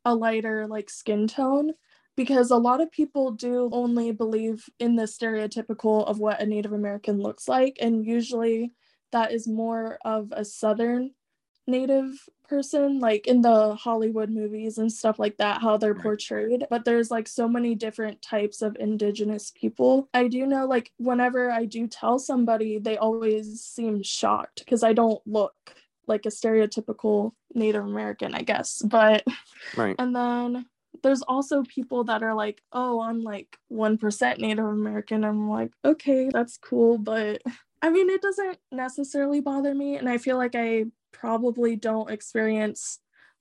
a 0.04 0.12
lighter 0.12 0.66
like 0.66 0.90
skin 0.90 1.28
tone 1.28 1.74
because 2.16 2.50
a 2.50 2.56
lot 2.56 2.80
of 2.80 2.90
people 2.90 3.30
do 3.30 3.70
only 3.72 4.10
believe 4.10 4.68
in 4.80 4.96
the 4.96 5.04
stereotypical 5.04 6.04
of 6.08 6.18
what 6.18 6.42
a 6.42 6.46
Native 6.46 6.72
American 6.72 7.20
looks 7.20 7.46
like 7.46 7.78
and 7.80 8.04
usually 8.04 8.72
that 9.12 9.30
is 9.30 9.46
more 9.46 9.98
of 10.04 10.32
a 10.32 10.44
southern 10.44 11.12
native 11.68 12.28
person 12.52 12.98
like 12.98 13.26
in 13.26 13.40
the 13.40 13.74
hollywood 13.76 14.28
movies 14.28 14.76
and 14.76 14.92
stuff 14.92 15.18
like 15.18 15.38
that 15.38 15.62
how 15.62 15.78
they're 15.78 15.94
Right. 15.94 16.02
portrayed 16.02 16.66
but 16.68 16.84
there's 16.84 17.10
like 17.10 17.26
so 17.26 17.48
many 17.48 17.74
different 17.74 18.20
types 18.20 18.60
of 18.60 18.76
indigenous 18.78 19.52
people 19.54 20.10
i 20.12 20.28
do 20.28 20.44
know 20.44 20.66
like 20.66 20.92
whenever 20.98 21.50
i 21.50 21.64
do 21.64 21.86
tell 21.86 22.18
somebody 22.18 22.78
they 22.78 22.98
always 22.98 23.62
seem 23.62 24.02
shocked 24.02 24.58
because 24.58 24.82
i 24.82 24.92
don't 24.92 25.22
look 25.26 25.54
like 26.06 26.26
a 26.26 26.28
stereotypical 26.28 27.32
native 27.54 27.84
american 27.86 28.34
i 28.34 28.42
guess 28.42 28.82
but 28.82 29.24
Right. 29.74 29.96
and 29.98 30.14
then 30.14 30.66
there's 31.02 31.22
also 31.22 31.62
people 31.64 32.04
that 32.04 32.22
are 32.22 32.34
like, 32.34 32.62
oh, 32.72 33.00
I'm 33.00 33.22
like 33.22 33.56
1% 33.72 34.38
Native 34.38 34.64
American. 34.66 35.24
I'm 35.24 35.48
like, 35.48 35.72
okay, 35.84 36.28
that's 36.32 36.58
cool. 36.58 36.98
But 36.98 37.42
I 37.80 37.88
mean, 37.90 38.08
it 38.10 38.20
doesn't 38.22 38.58
necessarily 38.70 39.40
bother 39.40 39.74
me. 39.74 39.96
And 39.96 40.08
I 40.08 40.18
feel 40.18 40.36
like 40.36 40.54
I 40.54 40.84
probably 41.12 41.76
don't 41.76 42.10
experience 42.10 42.98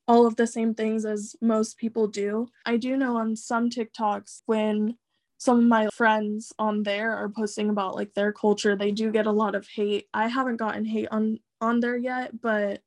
all 0.07 0.25
of 0.25 0.35
the 0.35 0.47
same 0.47 0.73
things 0.73 1.05
as 1.05 1.35
most 1.41 1.77
people 1.77 2.07
do. 2.07 2.47
I 2.65 2.77
do 2.77 2.97
know 2.97 3.17
on 3.17 3.35
some 3.35 3.69
TikToks 3.69 4.41
when 4.45 4.97
some 5.37 5.59
of 5.59 5.65
my 5.65 5.87
friends 5.93 6.53
on 6.59 6.83
there 6.83 7.15
are 7.15 7.29
posting 7.29 7.69
about 7.69 7.95
like 7.95 8.13
their 8.13 8.31
culture, 8.33 8.75
they 8.75 8.91
do 8.91 9.11
get 9.11 9.25
a 9.25 9.31
lot 9.31 9.55
of 9.55 9.67
hate. 9.67 10.07
I 10.13 10.27
haven't 10.27 10.57
gotten 10.57 10.85
hate 10.85 11.07
on 11.11 11.39
on 11.61 11.79
there 11.79 11.97
yet, 11.97 12.41
but 12.41 12.81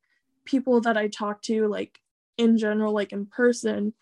people 0.45 0.81
that 0.83 0.97
I 0.97 1.09
talk 1.09 1.43
to 1.43 1.67
like 1.69 2.01
in 2.37 2.59
general 2.59 2.93
like 2.93 3.13
in 3.13 3.27
person 3.27 3.95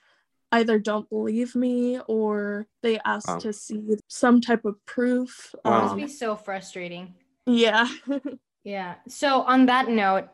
either 0.51 0.79
don't 0.79 1.09
believe 1.09 1.55
me 1.55 1.99
or 2.09 2.67
they 2.83 2.99
ask 3.05 3.29
Wow. 3.29 3.39
to 3.39 3.53
see 3.53 3.81
some 4.09 4.41
type 4.41 4.65
of 4.65 4.85
proof. 4.87 5.55
Wow. 5.65 5.83
Must 5.83 5.93
Um, 5.93 5.99
be 5.99 6.09
so 6.09 6.37
frustrating. 6.37 7.15
yeah. 7.47 7.89
Yeah. 8.65 8.95
So 9.09 9.43
on 9.43 9.67
that 9.67 9.89
note, 9.89 10.29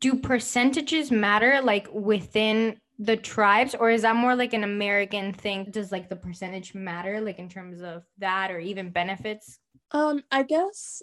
do 0.00 0.16
percentages 0.16 1.10
matter 1.10 1.60
like 1.62 1.88
within 1.92 2.78
the 2.98 3.16
tribes 3.16 3.74
or 3.74 3.90
is 3.90 4.02
that 4.02 4.16
more 4.16 4.34
like 4.34 4.52
an 4.52 4.64
American 4.64 5.32
thing? 5.32 5.70
Does 5.70 5.92
like 5.92 6.08
the 6.08 6.16
percentage 6.16 6.74
matter 6.74 7.20
like 7.20 7.38
in 7.38 7.48
terms 7.48 7.80
of 7.82 8.04
that 8.18 8.50
or 8.50 8.58
even 8.58 8.90
benefits? 8.90 9.58
um, 9.92 10.22
I 10.30 10.42
guess 10.42 11.02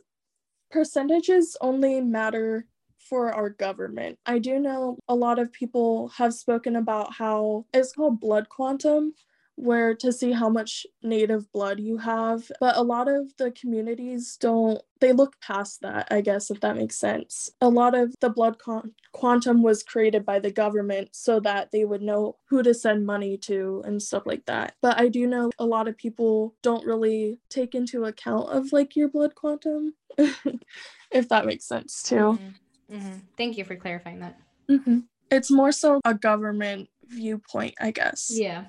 percentages 0.72 1.58
only 1.62 2.02
matter 2.02 2.68
for 2.98 3.32
our 3.32 3.50
government. 3.50 4.20
I 4.26 4.40
do 4.40 4.60
know 4.60 4.98
a 5.08 5.16
lot 5.16 5.40
of 5.40 5.52
people 5.52 6.10
have 6.10 6.34
spoken 6.34 6.76
about 6.76 7.14
how 7.14 7.66
it's 7.74 7.94
called 7.94 8.20
blood 8.20 8.50
quantum, 8.50 9.14
where 9.58 9.96
to 9.96 10.12
see 10.14 10.32
how 10.32 10.48
much 10.50 10.86
native 11.02 11.52
blood 11.52 11.80
you 11.80 11.98
have. 11.98 12.50
But 12.60 12.78
a 12.78 12.84
lot 12.84 13.08
of 13.08 13.36
the 13.38 13.50
communities 13.52 14.38
don't, 14.40 14.80
they 15.02 15.12
look 15.14 15.36
past 15.42 15.82
that, 15.82 16.08
I 16.12 16.22
guess, 16.22 16.52
if 16.52 16.62
that 16.62 16.76
makes 16.78 16.98
sense. 16.98 17.50
A 17.60 17.68
lot 17.68 17.96
of 17.96 18.14
the 18.22 18.30
blood 18.30 18.60
con- 18.60 18.94
quantum 19.14 19.64
was 19.64 19.82
created 19.82 20.24
by 20.26 20.40
the 20.40 20.52
government 20.52 21.10
so 21.12 21.40
that 21.40 21.72
they 21.72 21.86
would 21.86 22.04
know 22.04 22.38
who 22.50 22.62
to 22.62 22.74
send 22.74 23.06
money 23.08 23.36
to 23.40 23.82
and 23.84 24.02
stuff 24.02 24.24
like 24.28 24.46
that. 24.46 24.76
But 24.82 25.00
I 25.00 25.08
do 25.10 25.26
know 25.26 25.50
a 25.58 25.66
lot 25.66 25.88
of 25.88 25.98
people 25.98 26.54
don't 26.62 26.86
really 26.86 27.40
take 27.50 27.74
into 27.74 28.06
account 28.06 28.50
of 28.50 28.72
like 28.72 28.96
your 28.96 29.10
blood 29.10 29.34
quantum, 29.34 29.96
if 31.12 31.30
that 31.30 31.46
makes 31.48 31.66
sense 31.66 32.04
too. 32.04 32.16
Mhm. 32.16 32.54
Mhm. 32.92 33.22
Thank 33.38 33.58
you 33.58 33.66
for 33.66 33.76
clarifying 33.76 34.20
that. 34.20 34.40
hmm 34.70 35.00
It's 35.32 35.50
more 35.52 35.72
so 35.72 36.00
a 36.06 36.14
government 36.14 36.90
viewpoint, 37.08 37.74
I 37.82 37.92
guess. 37.92 38.30
Yeah. 38.32 38.66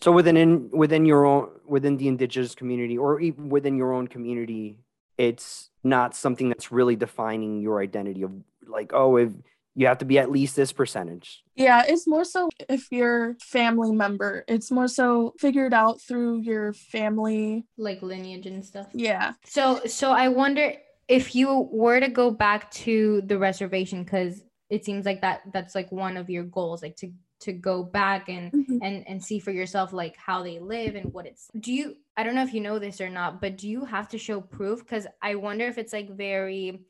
So 0.00 0.12
within 0.12 0.36
in, 0.36 0.70
within 0.70 1.04
your 1.04 1.26
own 1.26 1.50
within 1.66 1.96
the 1.96 2.08
indigenous 2.08 2.54
community 2.54 2.96
or 2.96 3.20
even 3.20 3.48
within 3.48 3.76
your 3.76 3.92
own 3.92 4.06
community, 4.08 4.78
it's 5.16 5.70
not 5.82 6.14
something 6.14 6.48
that's 6.48 6.70
really 6.70 6.96
defining 6.96 7.60
your 7.60 7.80
identity 7.82 8.22
of 8.22 8.32
like, 8.66 8.92
oh, 8.94 9.16
if 9.16 9.32
you 9.74 9.86
have 9.86 9.98
to 9.98 10.04
be 10.04 10.18
at 10.18 10.30
least 10.30 10.56
this 10.56 10.72
percentage. 10.72 11.44
Yeah, 11.54 11.84
it's 11.86 12.06
more 12.06 12.24
so 12.24 12.48
if 12.68 12.88
you're 12.90 13.36
family 13.40 13.92
member. 13.92 14.44
It's 14.48 14.70
more 14.72 14.88
so 14.88 15.34
figured 15.38 15.72
out 15.72 16.00
through 16.00 16.40
your 16.40 16.72
family. 16.72 17.64
Like 17.76 18.02
lineage 18.02 18.46
and 18.46 18.64
stuff. 18.64 18.88
Yeah. 18.92 19.34
So 19.44 19.80
so 19.86 20.10
I 20.10 20.28
wonder 20.28 20.72
if 21.06 21.34
you 21.34 21.68
were 21.70 22.00
to 22.00 22.08
go 22.08 22.30
back 22.30 22.70
to 22.72 23.22
the 23.24 23.38
reservation 23.38 24.02
because 24.02 24.42
it 24.68 24.84
seems 24.84 25.06
like 25.06 25.20
that 25.20 25.42
that's 25.52 25.74
like 25.74 25.90
one 25.90 26.16
of 26.16 26.28
your 26.28 26.44
goals 26.44 26.82
like 26.82 26.96
to 26.96 27.12
to 27.40 27.52
go 27.52 27.82
back 27.82 28.28
and 28.28 28.52
Mhm. 28.52 28.78
and 28.82 29.08
and 29.08 29.24
see 29.24 29.38
for 29.38 29.50
yourself 29.52 29.92
like 29.92 30.16
how 30.16 30.42
they 30.42 30.58
live 30.58 30.94
and 30.94 31.12
what 31.12 31.26
it's 31.26 31.48
do 31.58 31.72
you 31.72 31.96
i 32.16 32.22
don't 32.22 32.34
know 32.34 32.42
if 32.42 32.52
you 32.54 32.60
know 32.60 32.78
this 32.78 33.00
or 33.00 33.08
not 33.08 33.40
but 33.40 33.56
do 33.56 33.68
you 33.68 33.84
have 33.84 34.08
to 34.08 34.18
show 34.18 34.40
proof? 34.40 34.80
Because 34.80 35.06
i 35.22 35.34
wonder 35.34 35.66
if 35.66 35.78
it's 35.78 35.92
like 35.92 36.10
very 36.16 36.80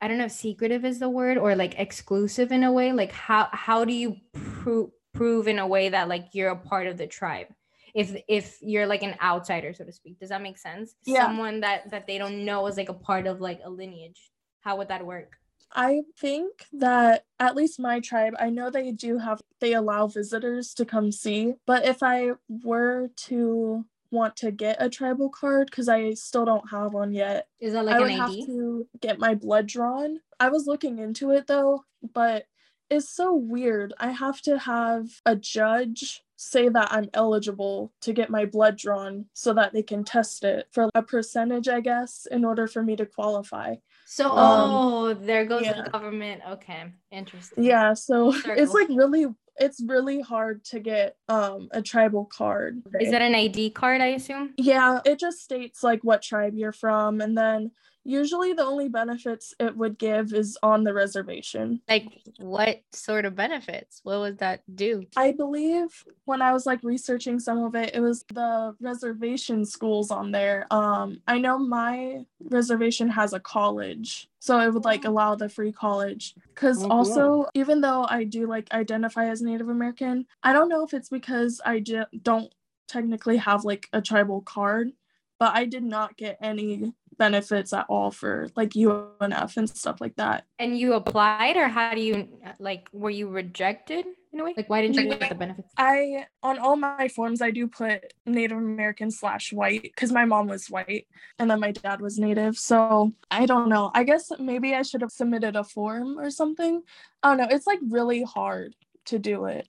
i 0.00 0.08
don't 0.08 0.18
know 0.18 0.24
if 0.26 0.32
secretive 0.32 0.84
is 0.84 0.98
the 0.98 1.08
word 1.10 1.36
or 1.36 1.54
like 1.54 1.78
exclusive 1.78 2.50
in 2.52 2.64
a 2.64 2.72
way 2.72 2.92
like 2.92 3.12
how 3.12 3.48
how 3.52 3.84
do 3.84 3.92
you 3.92 4.16
prove 4.32 4.90
prove 5.12 5.48
in 5.48 5.58
a 5.58 5.66
way 5.66 5.88
that 5.88 6.08
like 6.08 6.26
you're 6.32 6.50
a 6.50 6.56
part 6.56 6.86
of 6.86 6.96
the 6.96 7.06
tribe? 7.06 7.48
If 7.94 8.14
if 8.28 8.56
you're 8.62 8.86
like 8.86 9.02
an 9.02 9.16
outsider 9.20 9.74
so 9.74 9.84
to 9.84 9.90
speak. 9.92 10.20
Does 10.20 10.28
that 10.28 10.40
make 10.40 10.56
sense? 10.56 10.94
Yeah. 11.04 11.26
someone 11.26 11.60
that 11.60 11.90
that 11.90 12.06
they 12.06 12.16
don't 12.16 12.44
know 12.44 12.64
is 12.68 12.76
like 12.76 12.88
a 12.88 12.94
part 12.94 13.26
of 13.26 13.40
like 13.40 13.60
a 13.64 13.68
lineage. 13.68 14.30
How 14.60 14.76
would 14.76 14.86
that 14.88 15.04
work 15.04 15.39
I 15.72 16.02
think 16.18 16.66
that 16.72 17.24
at 17.38 17.56
least 17.56 17.78
my 17.78 18.00
tribe, 18.00 18.34
I 18.38 18.50
know 18.50 18.70
they 18.70 18.92
do 18.92 19.18
have, 19.18 19.40
they 19.60 19.74
allow 19.74 20.06
visitors 20.06 20.74
to 20.74 20.84
come 20.84 21.12
see. 21.12 21.54
But 21.66 21.84
if 21.86 22.02
I 22.02 22.32
were 22.48 23.10
to 23.28 23.84
want 24.10 24.36
to 24.36 24.50
get 24.50 24.82
a 24.82 24.88
tribal 24.88 25.28
card, 25.28 25.70
because 25.70 25.88
I 25.88 26.14
still 26.14 26.44
don't 26.44 26.70
have 26.70 26.92
one 26.92 27.12
yet, 27.12 27.46
is 27.60 27.74
that 27.74 27.84
like 27.84 27.94
I 27.94 27.98
an 27.98 28.02
would 28.02 28.10
id 28.12 28.18
have 28.18 28.46
to 28.46 28.88
get 29.00 29.18
my 29.18 29.34
blood 29.34 29.66
drawn. 29.66 30.20
I 30.40 30.48
was 30.48 30.66
looking 30.66 30.98
into 30.98 31.30
it 31.30 31.46
though, 31.46 31.84
but 32.12 32.46
it's 32.90 33.08
so 33.08 33.32
weird. 33.32 33.94
I 34.00 34.10
have 34.10 34.42
to 34.42 34.58
have 34.58 35.08
a 35.24 35.36
judge 35.36 36.22
say 36.34 36.68
that 36.70 36.90
I'm 36.90 37.10
eligible 37.14 37.92
to 38.00 38.12
get 38.12 38.30
my 38.30 38.46
blood 38.46 38.78
drawn 38.78 39.26
so 39.34 39.52
that 39.52 39.72
they 39.72 39.82
can 39.82 40.02
test 40.02 40.42
it 40.42 40.66
for 40.72 40.88
a 40.94 41.02
percentage, 41.02 41.68
I 41.68 41.80
guess, 41.80 42.26
in 42.30 42.44
order 42.44 42.66
for 42.66 42.82
me 42.82 42.96
to 42.96 43.06
qualify. 43.06 43.76
So, 44.12 44.28
Um, 44.28 44.70
oh, 44.72 45.14
there 45.14 45.44
goes 45.44 45.62
yeah. 45.62 45.82
the 45.82 45.88
government. 45.88 46.42
Okay, 46.54 46.92
interesting. 47.12 47.62
Yeah, 47.62 47.94
so 47.94 48.32
Circle. 48.32 48.54
it's 48.62 48.74
like 48.74 48.88
really 48.88 49.26
it's 49.56 49.80
really 49.86 50.20
hard 50.20 50.64
to 50.64 50.80
get 50.80 51.14
um 51.28 51.68
a 51.70 51.80
tribal 51.80 52.24
card. 52.24 52.82
Is 53.00 53.12
that 53.12 53.22
an 53.22 53.36
ID 53.36 53.70
card? 53.70 54.00
I 54.00 54.06
assume. 54.06 54.52
Yeah, 54.56 54.98
it 55.04 55.20
just 55.20 55.38
states 55.38 55.84
like 55.84 56.00
what 56.02 56.22
tribe 56.22 56.54
you're 56.56 56.72
from 56.72 57.20
and 57.20 57.38
then 57.38 57.70
usually 58.04 58.52
the 58.52 58.64
only 58.64 58.88
benefits 58.88 59.54
it 59.60 59.76
would 59.76 59.98
give 59.98 60.32
is 60.32 60.58
on 60.62 60.84
the 60.84 60.92
reservation. 60.94 61.80
Like 61.88 62.06
what 62.38 62.82
sort 62.92 63.24
of 63.24 63.34
benefits? 63.34 64.00
What 64.02 64.20
would 64.20 64.38
that 64.38 64.62
do? 64.74 65.04
I 65.16 65.32
believe 65.32 66.04
when 66.24 66.42
I 66.42 66.52
was 66.52 66.66
like 66.66 66.82
researching 66.82 67.38
some 67.38 67.62
of 67.62 67.74
it, 67.74 67.94
it 67.94 68.00
was 68.00 68.24
the 68.32 68.74
reservation 68.80 69.64
schools 69.64 70.10
on 70.10 70.30
there. 70.32 70.66
Um, 70.70 71.20
I 71.26 71.38
know 71.38 71.58
my 71.58 72.24
reservation 72.50 73.08
has 73.10 73.32
a 73.32 73.40
college, 73.40 74.28
so 74.38 74.58
it 74.60 74.72
would 74.72 74.84
like 74.84 75.04
allow 75.04 75.34
the 75.34 75.48
free 75.48 75.72
college. 75.72 76.34
Because 76.54 76.78
Oh, 76.78 76.88
cool. 76.88 76.90
also, 76.92 77.46
even 77.54 77.80
though 77.80 78.06
I 78.08 78.24
do 78.24 78.46
like 78.46 78.72
identify 78.72 79.26
as 79.28 79.42
Native 79.42 79.68
American, 79.68 80.26
I 80.42 80.52
don't 80.52 80.68
know 80.68 80.84
if 80.84 80.94
it's 80.94 81.08
because 81.08 81.60
I 81.64 81.80
j- 81.80 82.04
don't 82.22 82.52
technically 82.88 83.36
have 83.38 83.64
like 83.64 83.88
a 83.92 84.00
tribal 84.02 84.42
card, 84.42 84.92
but 85.38 85.54
I 85.54 85.64
did 85.64 85.82
not 85.84 86.16
get 86.16 86.38
any 86.40 86.92
benefits 87.20 87.74
at 87.74 87.84
all 87.90 88.10
for 88.10 88.48
like 88.56 88.70
UNF 88.70 89.56
and 89.58 89.68
stuff 89.68 90.00
like 90.00 90.16
that. 90.16 90.46
And 90.58 90.76
you 90.76 90.94
applied, 90.94 91.58
or 91.58 91.68
how 91.68 91.94
do 91.94 92.00
you 92.00 92.28
like? 92.58 92.88
Were 92.92 93.10
you 93.10 93.28
rejected 93.28 94.06
in 94.32 94.40
a 94.40 94.44
way? 94.44 94.54
Like, 94.56 94.70
why 94.70 94.80
didn't 94.80 94.96
you 94.96 95.14
get 95.14 95.28
the 95.28 95.34
benefits? 95.34 95.68
I 95.76 96.26
on 96.42 96.58
all 96.58 96.76
my 96.76 97.08
forms 97.08 97.42
I 97.42 97.50
do 97.50 97.68
put 97.68 98.14
Native 98.24 98.56
American 98.56 99.10
slash 99.10 99.52
white 99.52 99.82
because 99.82 100.10
my 100.10 100.24
mom 100.24 100.48
was 100.48 100.68
white 100.68 101.06
and 101.38 101.50
then 101.50 101.60
my 101.60 101.72
dad 101.72 102.00
was 102.00 102.18
Native. 102.18 102.56
So 102.56 103.12
I 103.30 103.44
don't 103.44 103.68
know. 103.68 103.90
I 103.94 104.02
guess 104.04 104.32
maybe 104.40 104.74
I 104.74 104.80
should 104.80 105.02
have 105.02 105.12
submitted 105.12 105.56
a 105.56 105.62
form 105.62 106.18
or 106.18 106.30
something. 106.30 106.82
I 107.22 107.28
don't 107.28 107.36
know. 107.36 107.54
It's 107.54 107.66
like 107.66 107.80
really 107.86 108.22
hard 108.22 108.74
to 109.06 109.18
do 109.18 109.44
it. 109.44 109.68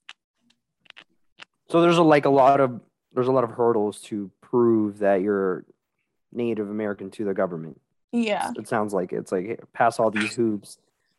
So 1.70 1.81
there's 1.81 1.98
a, 1.98 2.03
like 2.03 2.24
a 2.24 2.29
lot 2.29 2.62
of 2.62 2.79
there's 3.13 3.27
a 3.27 3.31
lot 3.34 3.43
of 3.43 3.51
hurdles 3.51 4.00
to 4.03 4.31
prove 4.39 5.00
that 5.00 5.22
you're 5.22 5.65
Native 6.31 6.69
American 6.69 7.11
to 7.11 7.25
the 7.25 7.33
government. 7.33 7.79
Yeah. 8.11 8.51
It 8.57 8.67
sounds 8.67 8.93
like 8.93 9.13
it's 9.13 9.31
like 9.31 9.45
hey, 9.45 9.57
pass 9.73 10.00
all 10.00 10.11
these 10.11 10.35
hoops, 10.35 10.77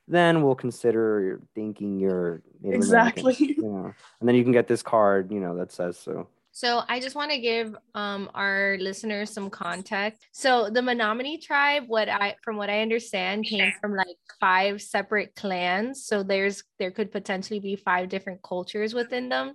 then 0.08 0.42
we'll 0.42 0.54
consider 0.54 1.40
thinking 1.54 1.98
you're 1.98 2.42
Native 2.60 2.76
Exactly. 2.76 3.34
American. 3.34 3.64
Yeah, 3.64 3.92
and 4.20 4.28
then 4.28 4.34
you 4.34 4.42
can 4.42 4.52
get 4.52 4.68
this 4.68 4.82
card, 4.82 5.30
you 5.30 5.40
know, 5.40 5.56
that 5.56 5.72
says 5.72 5.98
so. 5.98 6.28
So 6.54 6.82
I 6.86 7.00
just 7.00 7.16
want 7.16 7.30
to 7.30 7.38
give 7.38 7.74
um, 7.94 8.30
our 8.34 8.76
listeners 8.78 9.30
some 9.30 9.48
context. 9.48 10.20
So 10.32 10.68
the 10.68 10.82
Menominee 10.82 11.38
tribe, 11.38 11.84
what 11.86 12.10
I 12.10 12.36
from 12.42 12.56
what 12.56 12.68
I 12.68 12.82
understand, 12.82 13.46
came 13.46 13.72
from 13.80 13.96
like 13.96 14.18
five 14.38 14.82
separate 14.82 15.34
clans. 15.34 16.04
So 16.04 16.22
there's 16.22 16.62
there 16.78 16.90
could 16.90 17.10
potentially 17.10 17.58
be 17.58 17.76
five 17.76 18.10
different 18.10 18.42
cultures 18.42 18.92
within 18.92 19.30
them. 19.30 19.54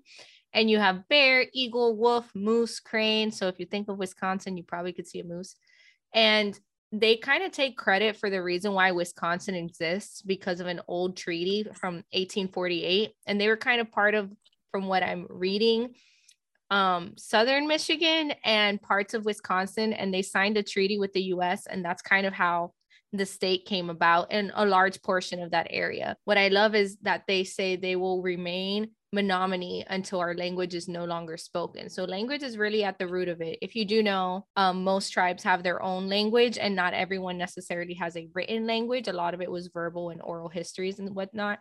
And 0.53 0.69
you 0.69 0.79
have 0.79 1.07
bear, 1.07 1.45
eagle, 1.53 1.95
wolf, 1.95 2.29
moose, 2.33 2.79
crane. 2.79 3.31
So 3.31 3.47
if 3.47 3.59
you 3.59 3.65
think 3.65 3.89
of 3.89 3.97
Wisconsin, 3.97 4.57
you 4.57 4.63
probably 4.63 4.93
could 4.93 5.07
see 5.07 5.19
a 5.19 5.23
moose. 5.23 5.55
And 6.13 6.57
they 6.91 7.17
kind 7.17 7.43
of 7.43 7.51
take 7.51 7.77
credit 7.77 8.15
for 8.15 8.29
the 8.29 8.41
reason 8.41 8.73
why 8.73 8.91
Wisconsin 8.91 9.55
exists 9.55 10.21
because 10.21 10.59
of 10.59 10.67
an 10.67 10.81
old 10.87 11.17
treaty 11.17 11.63
from 11.73 11.95
1848. 12.11 13.11
And 13.25 13.39
they 13.39 13.49
were 13.49 13.57
kind 13.57 13.81
of 13.81 13.91
part 13.91 14.15
of, 14.15 14.31
from 14.71 14.87
what 14.87 15.03
I'm 15.03 15.27
reading, 15.29 15.95
um, 16.69 17.13
southern 17.17 17.67
Michigan 17.67 18.33
and 18.43 18.81
parts 18.81 19.13
of 19.13 19.25
Wisconsin, 19.25 19.93
and 19.93 20.13
they 20.13 20.21
signed 20.21 20.57
a 20.57 20.63
treaty 20.63 20.99
with 20.99 21.13
the 21.13 21.23
US, 21.33 21.65
and 21.65 21.83
that's 21.83 22.01
kind 22.01 22.25
of 22.25 22.33
how 22.33 22.73
the 23.13 23.25
state 23.25 23.65
came 23.65 23.89
about 23.89 24.27
and 24.31 24.51
a 24.53 24.65
large 24.65 25.01
portion 25.01 25.41
of 25.41 25.51
that 25.51 25.67
area. 25.69 26.17
What 26.25 26.37
I 26.37 26.49
love 26.49 26.75
is 26.75 26.97
that 27.03 27.23
they 27.27 27.43
say 27.45 27.75
they 27.75 27.95
will 27.95 28.21
remain 28.21 28.91
Menominee 29.17 29.83
until 29.89 30.19
our 30.19 30.35
language 30.35 30.75
is 30.75 30.87
no 30.87 31.03
longer 31.03 31.37
spoken. 31.37 31.89
So 31.89 32.03
language 32.03 32.43
is 32.43 32.55
really 32.55 32.83
at 32.83 32.99
the 32.99 33.07
root 33.07 33.29
of 33.29 33.41
it. 33.41 33.57
If 33.63 33.75
you 33.75 33.83
do 33.83 34.03
know, 34.03 34.45
um, 34.55 34.83
most 34.83 35.09
tribes 35.09 35.43
have 35.43 35.63
their 35.63 35.81
own 35.81 36.07
language, 36.07 36.59
and 36.59 36.75
not 36.75 36.93
everyone 36.93 37.37
necessarily 37.37 37.95
has 37.95 38.15
a 38.15 38.29
written 38.35 38.67
language. 38.67 39.07
A 39.07 39.13
lot 39.13 39.33
of 39.33 39.41
it 39.41 39.49
was 39.49 39.71
verbal 39.73 40.11
and 40.11 40.21
oral 40.21 40.49
histories 40.49 40.99
and 40.99 41.15
whatnot. 41.15 41.57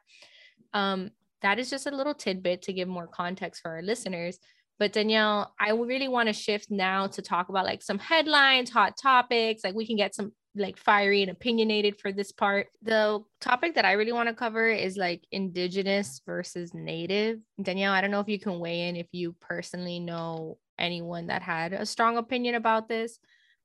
Um, 0.75 1.13
that 1.41 1.59
is 1.59 1.71
just 1.71 1.87
a 1.87 1.97
little 1.97 2.15
tidbit 2.15 2.61
to 2.63 2.75
give 2.75 2.89
more 2.89 3.07
context 3.07 3.63
for 3.63 3.71
our 3.71 3.83
listeners. 3.83 4.39
But 4.79 4.93
Danielle, 4.93 5.55
I 5.59 5.71
really 5.71 6.09
want 6.09 6.29
to 6.29 6.35
shift 6.35 6.71
now 6.71 7.07
to 7.07 7.23
talk 7.23 7.49
about 7.49 7.65
like 7.65 7.83
some 7.83 7.99
headlines, 7.99 8.69
hot 8.69 8.99
topics. 9.01 9.65
Like 9.65 9.75
we 9.75 9.87
can 9.87 9.97
get 9.97 10.15
some 10.15 10.33
like 10.57 10.77
fiery 10.77 11.23
and 11.23 11.31
opinionated 11.31 12.01
for 12.01 12.13
this 12.13 12.33
part. 12.33 12.69
The 12.83 13.23
topic 13.41 13.75
that 13.75 13.85
I 13.85 13.93
really 13.93 14.13
want 14.13 14.29
to 14.29 14.35
cover 14.35 14.69
is 14.69 14.97
like 14.97 15.25
indigenous 15.31 16.21
versus 16.27 16.75
native. 16.75 17.41
Danielle, 17.63 17.93
I 17.93 18.01
don't 18.01 18.11
know 18.11 18.21
if 18.21 18.29
you 18.29 18.39
can 18.39 18.59
weigh 18.59 18.89
in 18.89 18.97
if 18.97 19.09
you 19.13 19.35
personally 19.41 20.01
know 20.01 20.59
anyone 20.79 21.29
that 21.29 21.43
had 21.43 21.73
a 21.73 21.87
strong 21.87 22.17
opinion 22.17 22.55
about 22.55 22.89
this, 22.89 23.19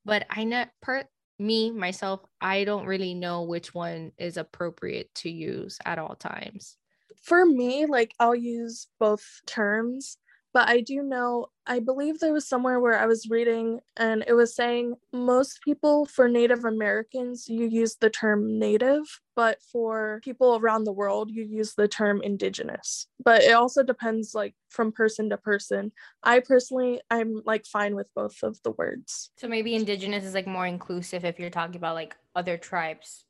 but 0.05 0.25
I 0.29 0.43
know 0.43 0.65
per 0.81 1.05
me 1.39 1.71
myself, 1.71 2.21
I 2.39 2.63
don't 2.63 2.85
really 2.85 3.13
know 3.13 3.43
which 3.43 3.73
one 3.73 4.11
is 4.17 4.37
appropriate 4.37 5.13
to 5.15 5.29
use 5.29 5.79
at 5.85 5.99
all 5.99 6.15
times. 6.15 6.77
For 7.21 7.45
me, 7.45 7.85
like 7.85 8.13
I'll 8.19 8.35
use 8.35 8.87
both 8.99 9.41
terms 9.45 10.17
but 10.53 10.67
I 10.67 10.81
do 10.81 11.01
know, 11.01 11.47
I 11.65 11.79
believe 11.79 12.19
there 12.19 12.33
was 12.33 12.47
somewhere 12.47 12.79
where 12.79 12.99
I 12.99 13.05
was 13.05 13.29
reading 13.29 13.79
and 13.95 14.23
it 14.27 14.33
was 14.33 14.55
saying 14.55 14.95
most 15.13 15.61
people 15.63 16.05
for 16.05 16.27
Native 16.27 16.65
Americans, 16.65 17.47
you 17.47 17.67
use 17.67 17.95
the 17.95 18.09
term 18.09 18.59
native, 18.59 19.03
but 19.35 19.59
for 19.71 20.19
people 20.23 20.57
around 20.57 20.83
the 20.83 20.91
world, 20.91 21.31
you 21.31 21.43
use 21.43 21.73
the 21.75 21.87
term 21.87 22.21
indigenous. 22.21 23.07
But 23.23 23.43
it 23.43 23.53
also 23.53 23.83
depends 23.83 24.35
like 24.35 24.53
from 24.69 24.91
person 24.91 25.29
to 25.29 25.37
person. 25.37 25.93
I 26.23 26.39
personally, 26.39 26.99
I'm 27.09 27.41
like 27.45 27.65
fine 27.65 27.95
with 27.95 28.09
both 28.13 28.43
of 28.43 28.61
the 28.63 28.71
words. 28.71 29.31
So 29.37 29.47
maybe 29.47 29.75
indigenous 29.75 30.25
is 30.25 30.33
like 30.33 30.47
more 30.47 30.67
inclusive 30.67 31.23
if 31.23 31.39
you're 31.39 31.49
talking 31.49 31.77
about 31.77 31.95
like 31.95 32.15
other 32.35 32.57
tribes 32.57 33.23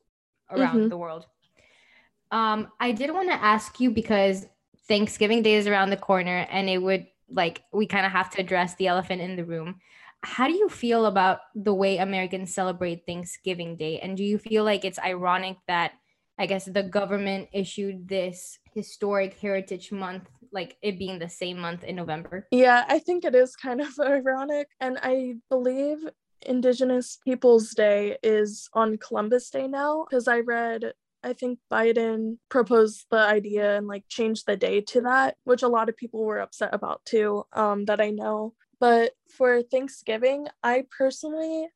around 0.50 0.76
mm-hmm. 0.76 0.88
the 0.88 0.98
world. 0.98 1.26
Um, 2.32 2.68
I 2.80 2.92
did 2.92 3.12
want 3.12 3.28
to 3.28 3.34
ask 3.34 3.78
you 3.78 3.90
because 3.90 4.46
Thanksgiving 4.88 5.42
Day 5.42 5.54
is 5.54 5.66
around 5.66 5.90
the 5.90 5.96
corner 5.96 6.46
and 6.50 6.68
it 6.68 6.78
would 6.78 7.06
like 7.32 7.62
we 7.72 7.86
kind 7.86 8.06
of 8.06 8.12
have 8.12 8.30
to 8.30 8.40
address 8.40 8.74
the 8.76 8.86
elephant 8.86 9.20
in 9.20 9.36
the 9.36 9.44
room. 9.44 9.76
How 10.22 10.46
do 10.46 10.54
you 10.54 10.68
feel 10.68 11.06
about 11.06 11.40
the 11.54 11.74
way 11.74 11.98
Americans 11.98 12.54
celebrate 12.54 13.06
Thanksgiving 13.06 13.76
Day? 13.76 13.98
And 13.98 14.16
do 14.16 14.22
you 14.22 14.38
feel 14.38 14.62
like 14.64 14.84
it's 14.84 14.98
ironic 14.98 15.56
that 15.66 15.92
I 16.38 16.46
guess 16.46 16.64
the 16.64 16.82
government 16.82 17.48
issued 17.52 18.08
this 18.08 18.58
historic 18.74 19.38
heritage 19.38 19.92
month, 19.92 20.28
like 20.52 20.76
it 20.80 20.98
being 20.98 21.18
the 21.18 21.28
same 21.28 21.58
month 21.58 21.84
in 21.84 21.96
November? 21.96 22.46
Yeah, 22.50 22.84
I 22.88 23.00
think 23.00 23.24
it 23.24 23.34
is 23.34 23.56
kind 23.56 23.80
of 23.80 23.88
ironic. 24.00 24.68
And 24.80 24.98
I 25.02 25.34
believe 25.50 25.98
Indigenous 26.46 27.18
Peoples 27.24 27.70
Day 27.70 28.16
is 28.22 28.68
on 28.74 28.98
Columbus 28.98 29.50
Day 29.50 29.66
now 29.66 30.06
because 30.08 30.28
I 30.28 30.40
read 30.40 30.92
I 31.24 31.32
think 31.32 31.58
Biden 31.70 32.38
proposed 32.48 33.06
the 33.10 33.18
idea 33.18 33.76
and 33.76 33.86
like 33.86 34.04
changed 34.08 34.46
the 34.46 34.56
day 34.56 34.80
to 34.80 35.02
that, 35.02 35.36
which 35.44 35.62
a 35.62 35.68
lot 35.68 35.88
of 35.88 35.96
people 35.96 36.24
were 36.24 36.40
upset 36.40 36.74
about 36.74 37.04
too, 37.04 37.44
um, 37.52 37.84
that 37.86 38.00
I 38.00 38.10
know. 38.10 38.54
But 38.80 39.12
for 39.36 39.62
Thanksgiving, 39.62 40.48
I 40.62 40.84
personally 40.96 41.68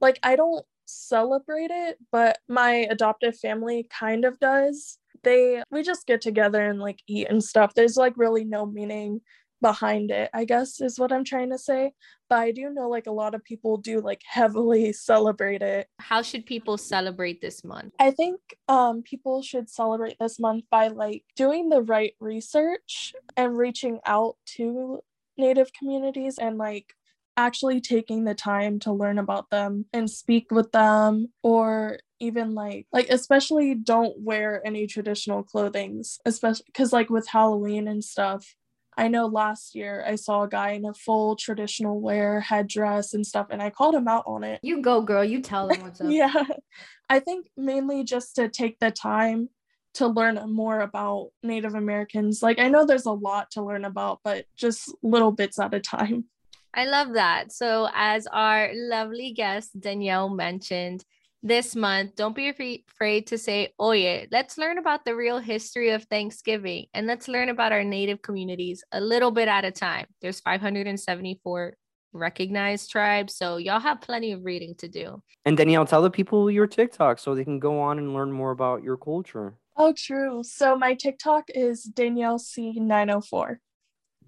like 0.00 0.18
I 0.22 0.36
don't 0.36 0.64
celebrate 0.86 1.70
it, 1.70 1.98
but 2.10 2.38
my 2.48 2.86
adoptive 2.90 3.38
family 3.38 3.86
kind 3.90 4.24
of 4.24 4.40
does. 4.40 4.98
They 5.22 5.62
we 5.70 5.82
just 5.82 6.06
get 6.06 6.20
together 6.20 6.66
and 6.68 6.80
like 6.80 7.00
eat 7.06 7.28
and 7.28 7.42
stuff. 7.42 7.74
There's 7.74 7.96
like 7.96 8.14
really 8.16 8.44
no 8.44 8.66
meaning 8.66 9.20
behind 9.60 10.10
it, 10.10 10.30
I 10.32 10.44
guess 10.44 10.80
is 10.80 10.98
what 10.98 11.12
I'm 11.12 11.24
trying 11.24 11.50
to 11.50 11.58
say. 11.58 11.92
But 12.28 12.38
I 12.38 12.50
do 12.52 12.70
know 12.70 12.88
like 12.88 13.06
a 13.06 13.12
lot 13.12 13.34
of 13.34 13.44
people 13.44 13.76
do 13.76 14.00
like 14.00 14.22
heavily 14.24 14.92
celebrate 14.92 15.62
it. 15.62 15.88
How 15.98 16.22
should 16.22 16.46
people 16.46 16.78
celebrate 16.78 17.40
this 17.40 17.64
month? 17.64 17.94
I 17.98 18.10
think 18.10 18.40
um 18.68 19.02
people 19.02 19.42
should 19.42 19.68
celebrate 19.68 20.16
this 20.18 20.38
month 20.38 20.64
by 20.70 20.88
like 20.88 21.24
doing 21.36 21.68
the 21.68 21.82
right 21.82 22.14
research 22.20 23.14
and 23.36 23.56
reaching 23.56 24.00
out 24.06 24.36
to 24.56 25.00
native 25.36 25.72
communities 25.72 26.38
and 26.38 26.58
like 26.58 26.94
actually 27.36 27.80
taking 27.80 28.24
the 28.24 28.34
time 28.34 28.78
to 28.80 28.92
learn 28.92 29.18
about 29.18 29.48
them 29.50 29.86
and 29.92 30.10
speak 30.10 30.50
with 30.50 30.70
them 30.72 31.28
or 31.42 31.98
even 32.18 32.54
like 32.54 32.86
like 32.92 33.08
especially 33.08 33.74
don't 33.74 34.20
wear 34.20 34.60
any 34.66 34.86
traditional 34.86 35.42
clothings 35.42 36.18
especially 36.26 36.66
because 36.66 36.92
like 36.92 37.08
with 37.08 37.26
halloween 37.28 37.88
and 37.88 38.04
stuff 38.04 38.54
I 38.96 39.08
know 39.08 39.26
last 39.26 39.74
year 39.74 40.04
I 40.06 40.16
saw 40.16 40.42
a 40.42 40.48
guy 40.48 40.72
in 40.72 40.84
a 40.84 40.94
full 40.94 41.36
traditional 41.36 42.00
wear 42.00 42.40
headdress 42.40 43.14
and 43.14 43.26
stuff, 43.26 43.46
and 43.50 43.62
I 43.62 43.70
called 43.70 43.94
him 43.94 44.08
out 44.08 44.24
on 44.26 44.44
it. 44.44 44.60
You 44.62 44.82
go, 44.82 45.00
girl. 45.02 45.24
You 45.24 45.40
tell 45.40 45.68
them 45.68 45.80
what's 45.82 46.00
up. 46.00 46.08
yeah. 46.10 46.44
I 47.08 47.20
think 47.20 47.48
mainly 47.56 48.04
just 48.04 48.36
to 48.36 48.48
take 48.48 48.78
the 48.78 48.90
time 48.90 49.48
to 49.94 50.06
learn 50.06 50.38
more 50.52 50.80
about 50.80 51.30
Native 51.42 51.74
Americans. 51.74 52.42
Like, 52.42 52.58
I 52.60 52.68
know 52.68 52.86
there's 52.86 53.06
a 53.06 53.12
lot 53.12 53.50
to 53.52 53.62
learn 53.62 53.84
about, 53.84 54.20
but 54.22 54.44
just 54.56 54.94
little 55.02 55.32
bits 55.32 55.58
at 55.58 55.74
a 55.74 55.80
time. 55.80 56.26
I 56.72 56.84
love 56.84 57.14
that. 57.14 57.52
So, 57.52 57.88
as 57.92 58.28
our 58.28 58.70
lovely 58.72 59.32
guest 59.32 59.78
Danielle 59.80 60.28
mentioned, 60.28 61.04
this 61.42 61.74
month, 61.74 62.16
don't 62.16 62.36
be 62.36 62.48
afraid 62.48 63.26
to 63.28 63.38
say, 63.38 63.72
Oye, 63.80 64.26
let's 64.30 64.58
learn 64.58 64.78
about 64.78 65.04
the 65.04 65.16
real 65.16 65.38
history 65.38 65.90
of 65.90 66.04
Thanksgiving 66.04 66.86
and 66.92 67.06
let's 67.06 67.28
learn 67.28 67.48
about 67.48 67.72
our 67.72 67.84
Native 67.84 68.20
communities 68.20 68.84
a 68.92 69.00
little 69.00 69.30
bit 69.30 69.48
at 69.48 69.64
a 69.64 69.70
time. 69.70 70.06
There's 70.20 70.40
574 70.40 71.74
recognized 72.12 72.90
tribes, 72.90 73.36
so 73.36 73.56
y'all 73.56 73.80
have 73.80 74.00
plenty 74.00 74.32
of 74.32 74.44
reading 74.44 74.74
to 74.78 74.88
do. 74.88 75.22
And 75.44 75.56
Danielle, 75.56 75.86
tell 75.86 76.02
the 76.02 76.10
people 76.10 76.50
your 76.50 76.66
TikTok 76.66 77.18
so 77.18 77.34
they 77.34 77.44
can 77.44 77.58
go 77.58 77.80
on 77.80 77.98
and 77.98 78.12
learn 78.12 78.32
more 78.32 78.50
about 78.50 78.82
your 78.82 78.96
culture. 78.96 79.54
Oh, 79.76 79.94
true. 79.96 80.42
So 80.42 80.76
my 80.76 80.94
TikTok 80.94 81.44
is 81.54 81.84
Danielle 81.84 82.38
C904. 82.38 83.56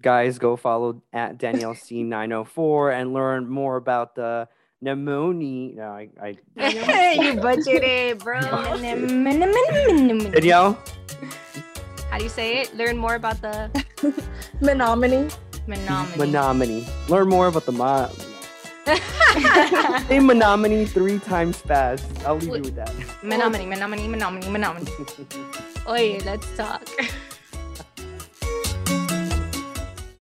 Guys, 0.01 0.39
go 0.39 0.55
follow 0.55 1.03
at 1.13 1.37
Danielle 1.37 1.75
C904 1.75 2.93
and 2.93 3.13
learn 3.13 3.47
more 3.47 3.75
about 3.75 4.15
the 4.15 4.47
Nemoni. 4.83 5.75
No, 5.75 5.83
I. 5.91 6.09
I 6.21 6.35
you 7.15 7.33
butchered 7.41 7.83
it, 7.83 8.19
bro. 8.19 8.39
Danielle? 10.31 10.77
How 12.09 12.17
do 12.17 12.23
you 12.23 12.29
say 12.29 12.61
it? 12.61 12.75
Learn 12.75 12.97
more 12.97 13.15
about 13.15 13.41
the 13.41 13.71
Menominee. 14.61 15.29
Menominee. 15.65 16.17
Menominee. 16.17 16.85
Learn 17.07 17.29
more 17.29 17.47
about 17.47 17.65
the 17.65 17.71
ma. 17.71 18.07
Say 20.07 20.19
Menominee 20.19 20.85
three 20.85 21.17
times 21.19 21.57
fast. 21.57 22.05
I'll 22.25 22.35
leave 22.35 22.55
you 22.57 22.61
with 22.61 22.75
that. 22.75 22.91
Menominee, 23.23 23.65
Menominee, 23.65 24.07
Menominee, 24.09 24.49
Menominee. 24.49 24.91
Oye, 25.87 26.19
let's 26.25 26.45
talk. 26.57 26.83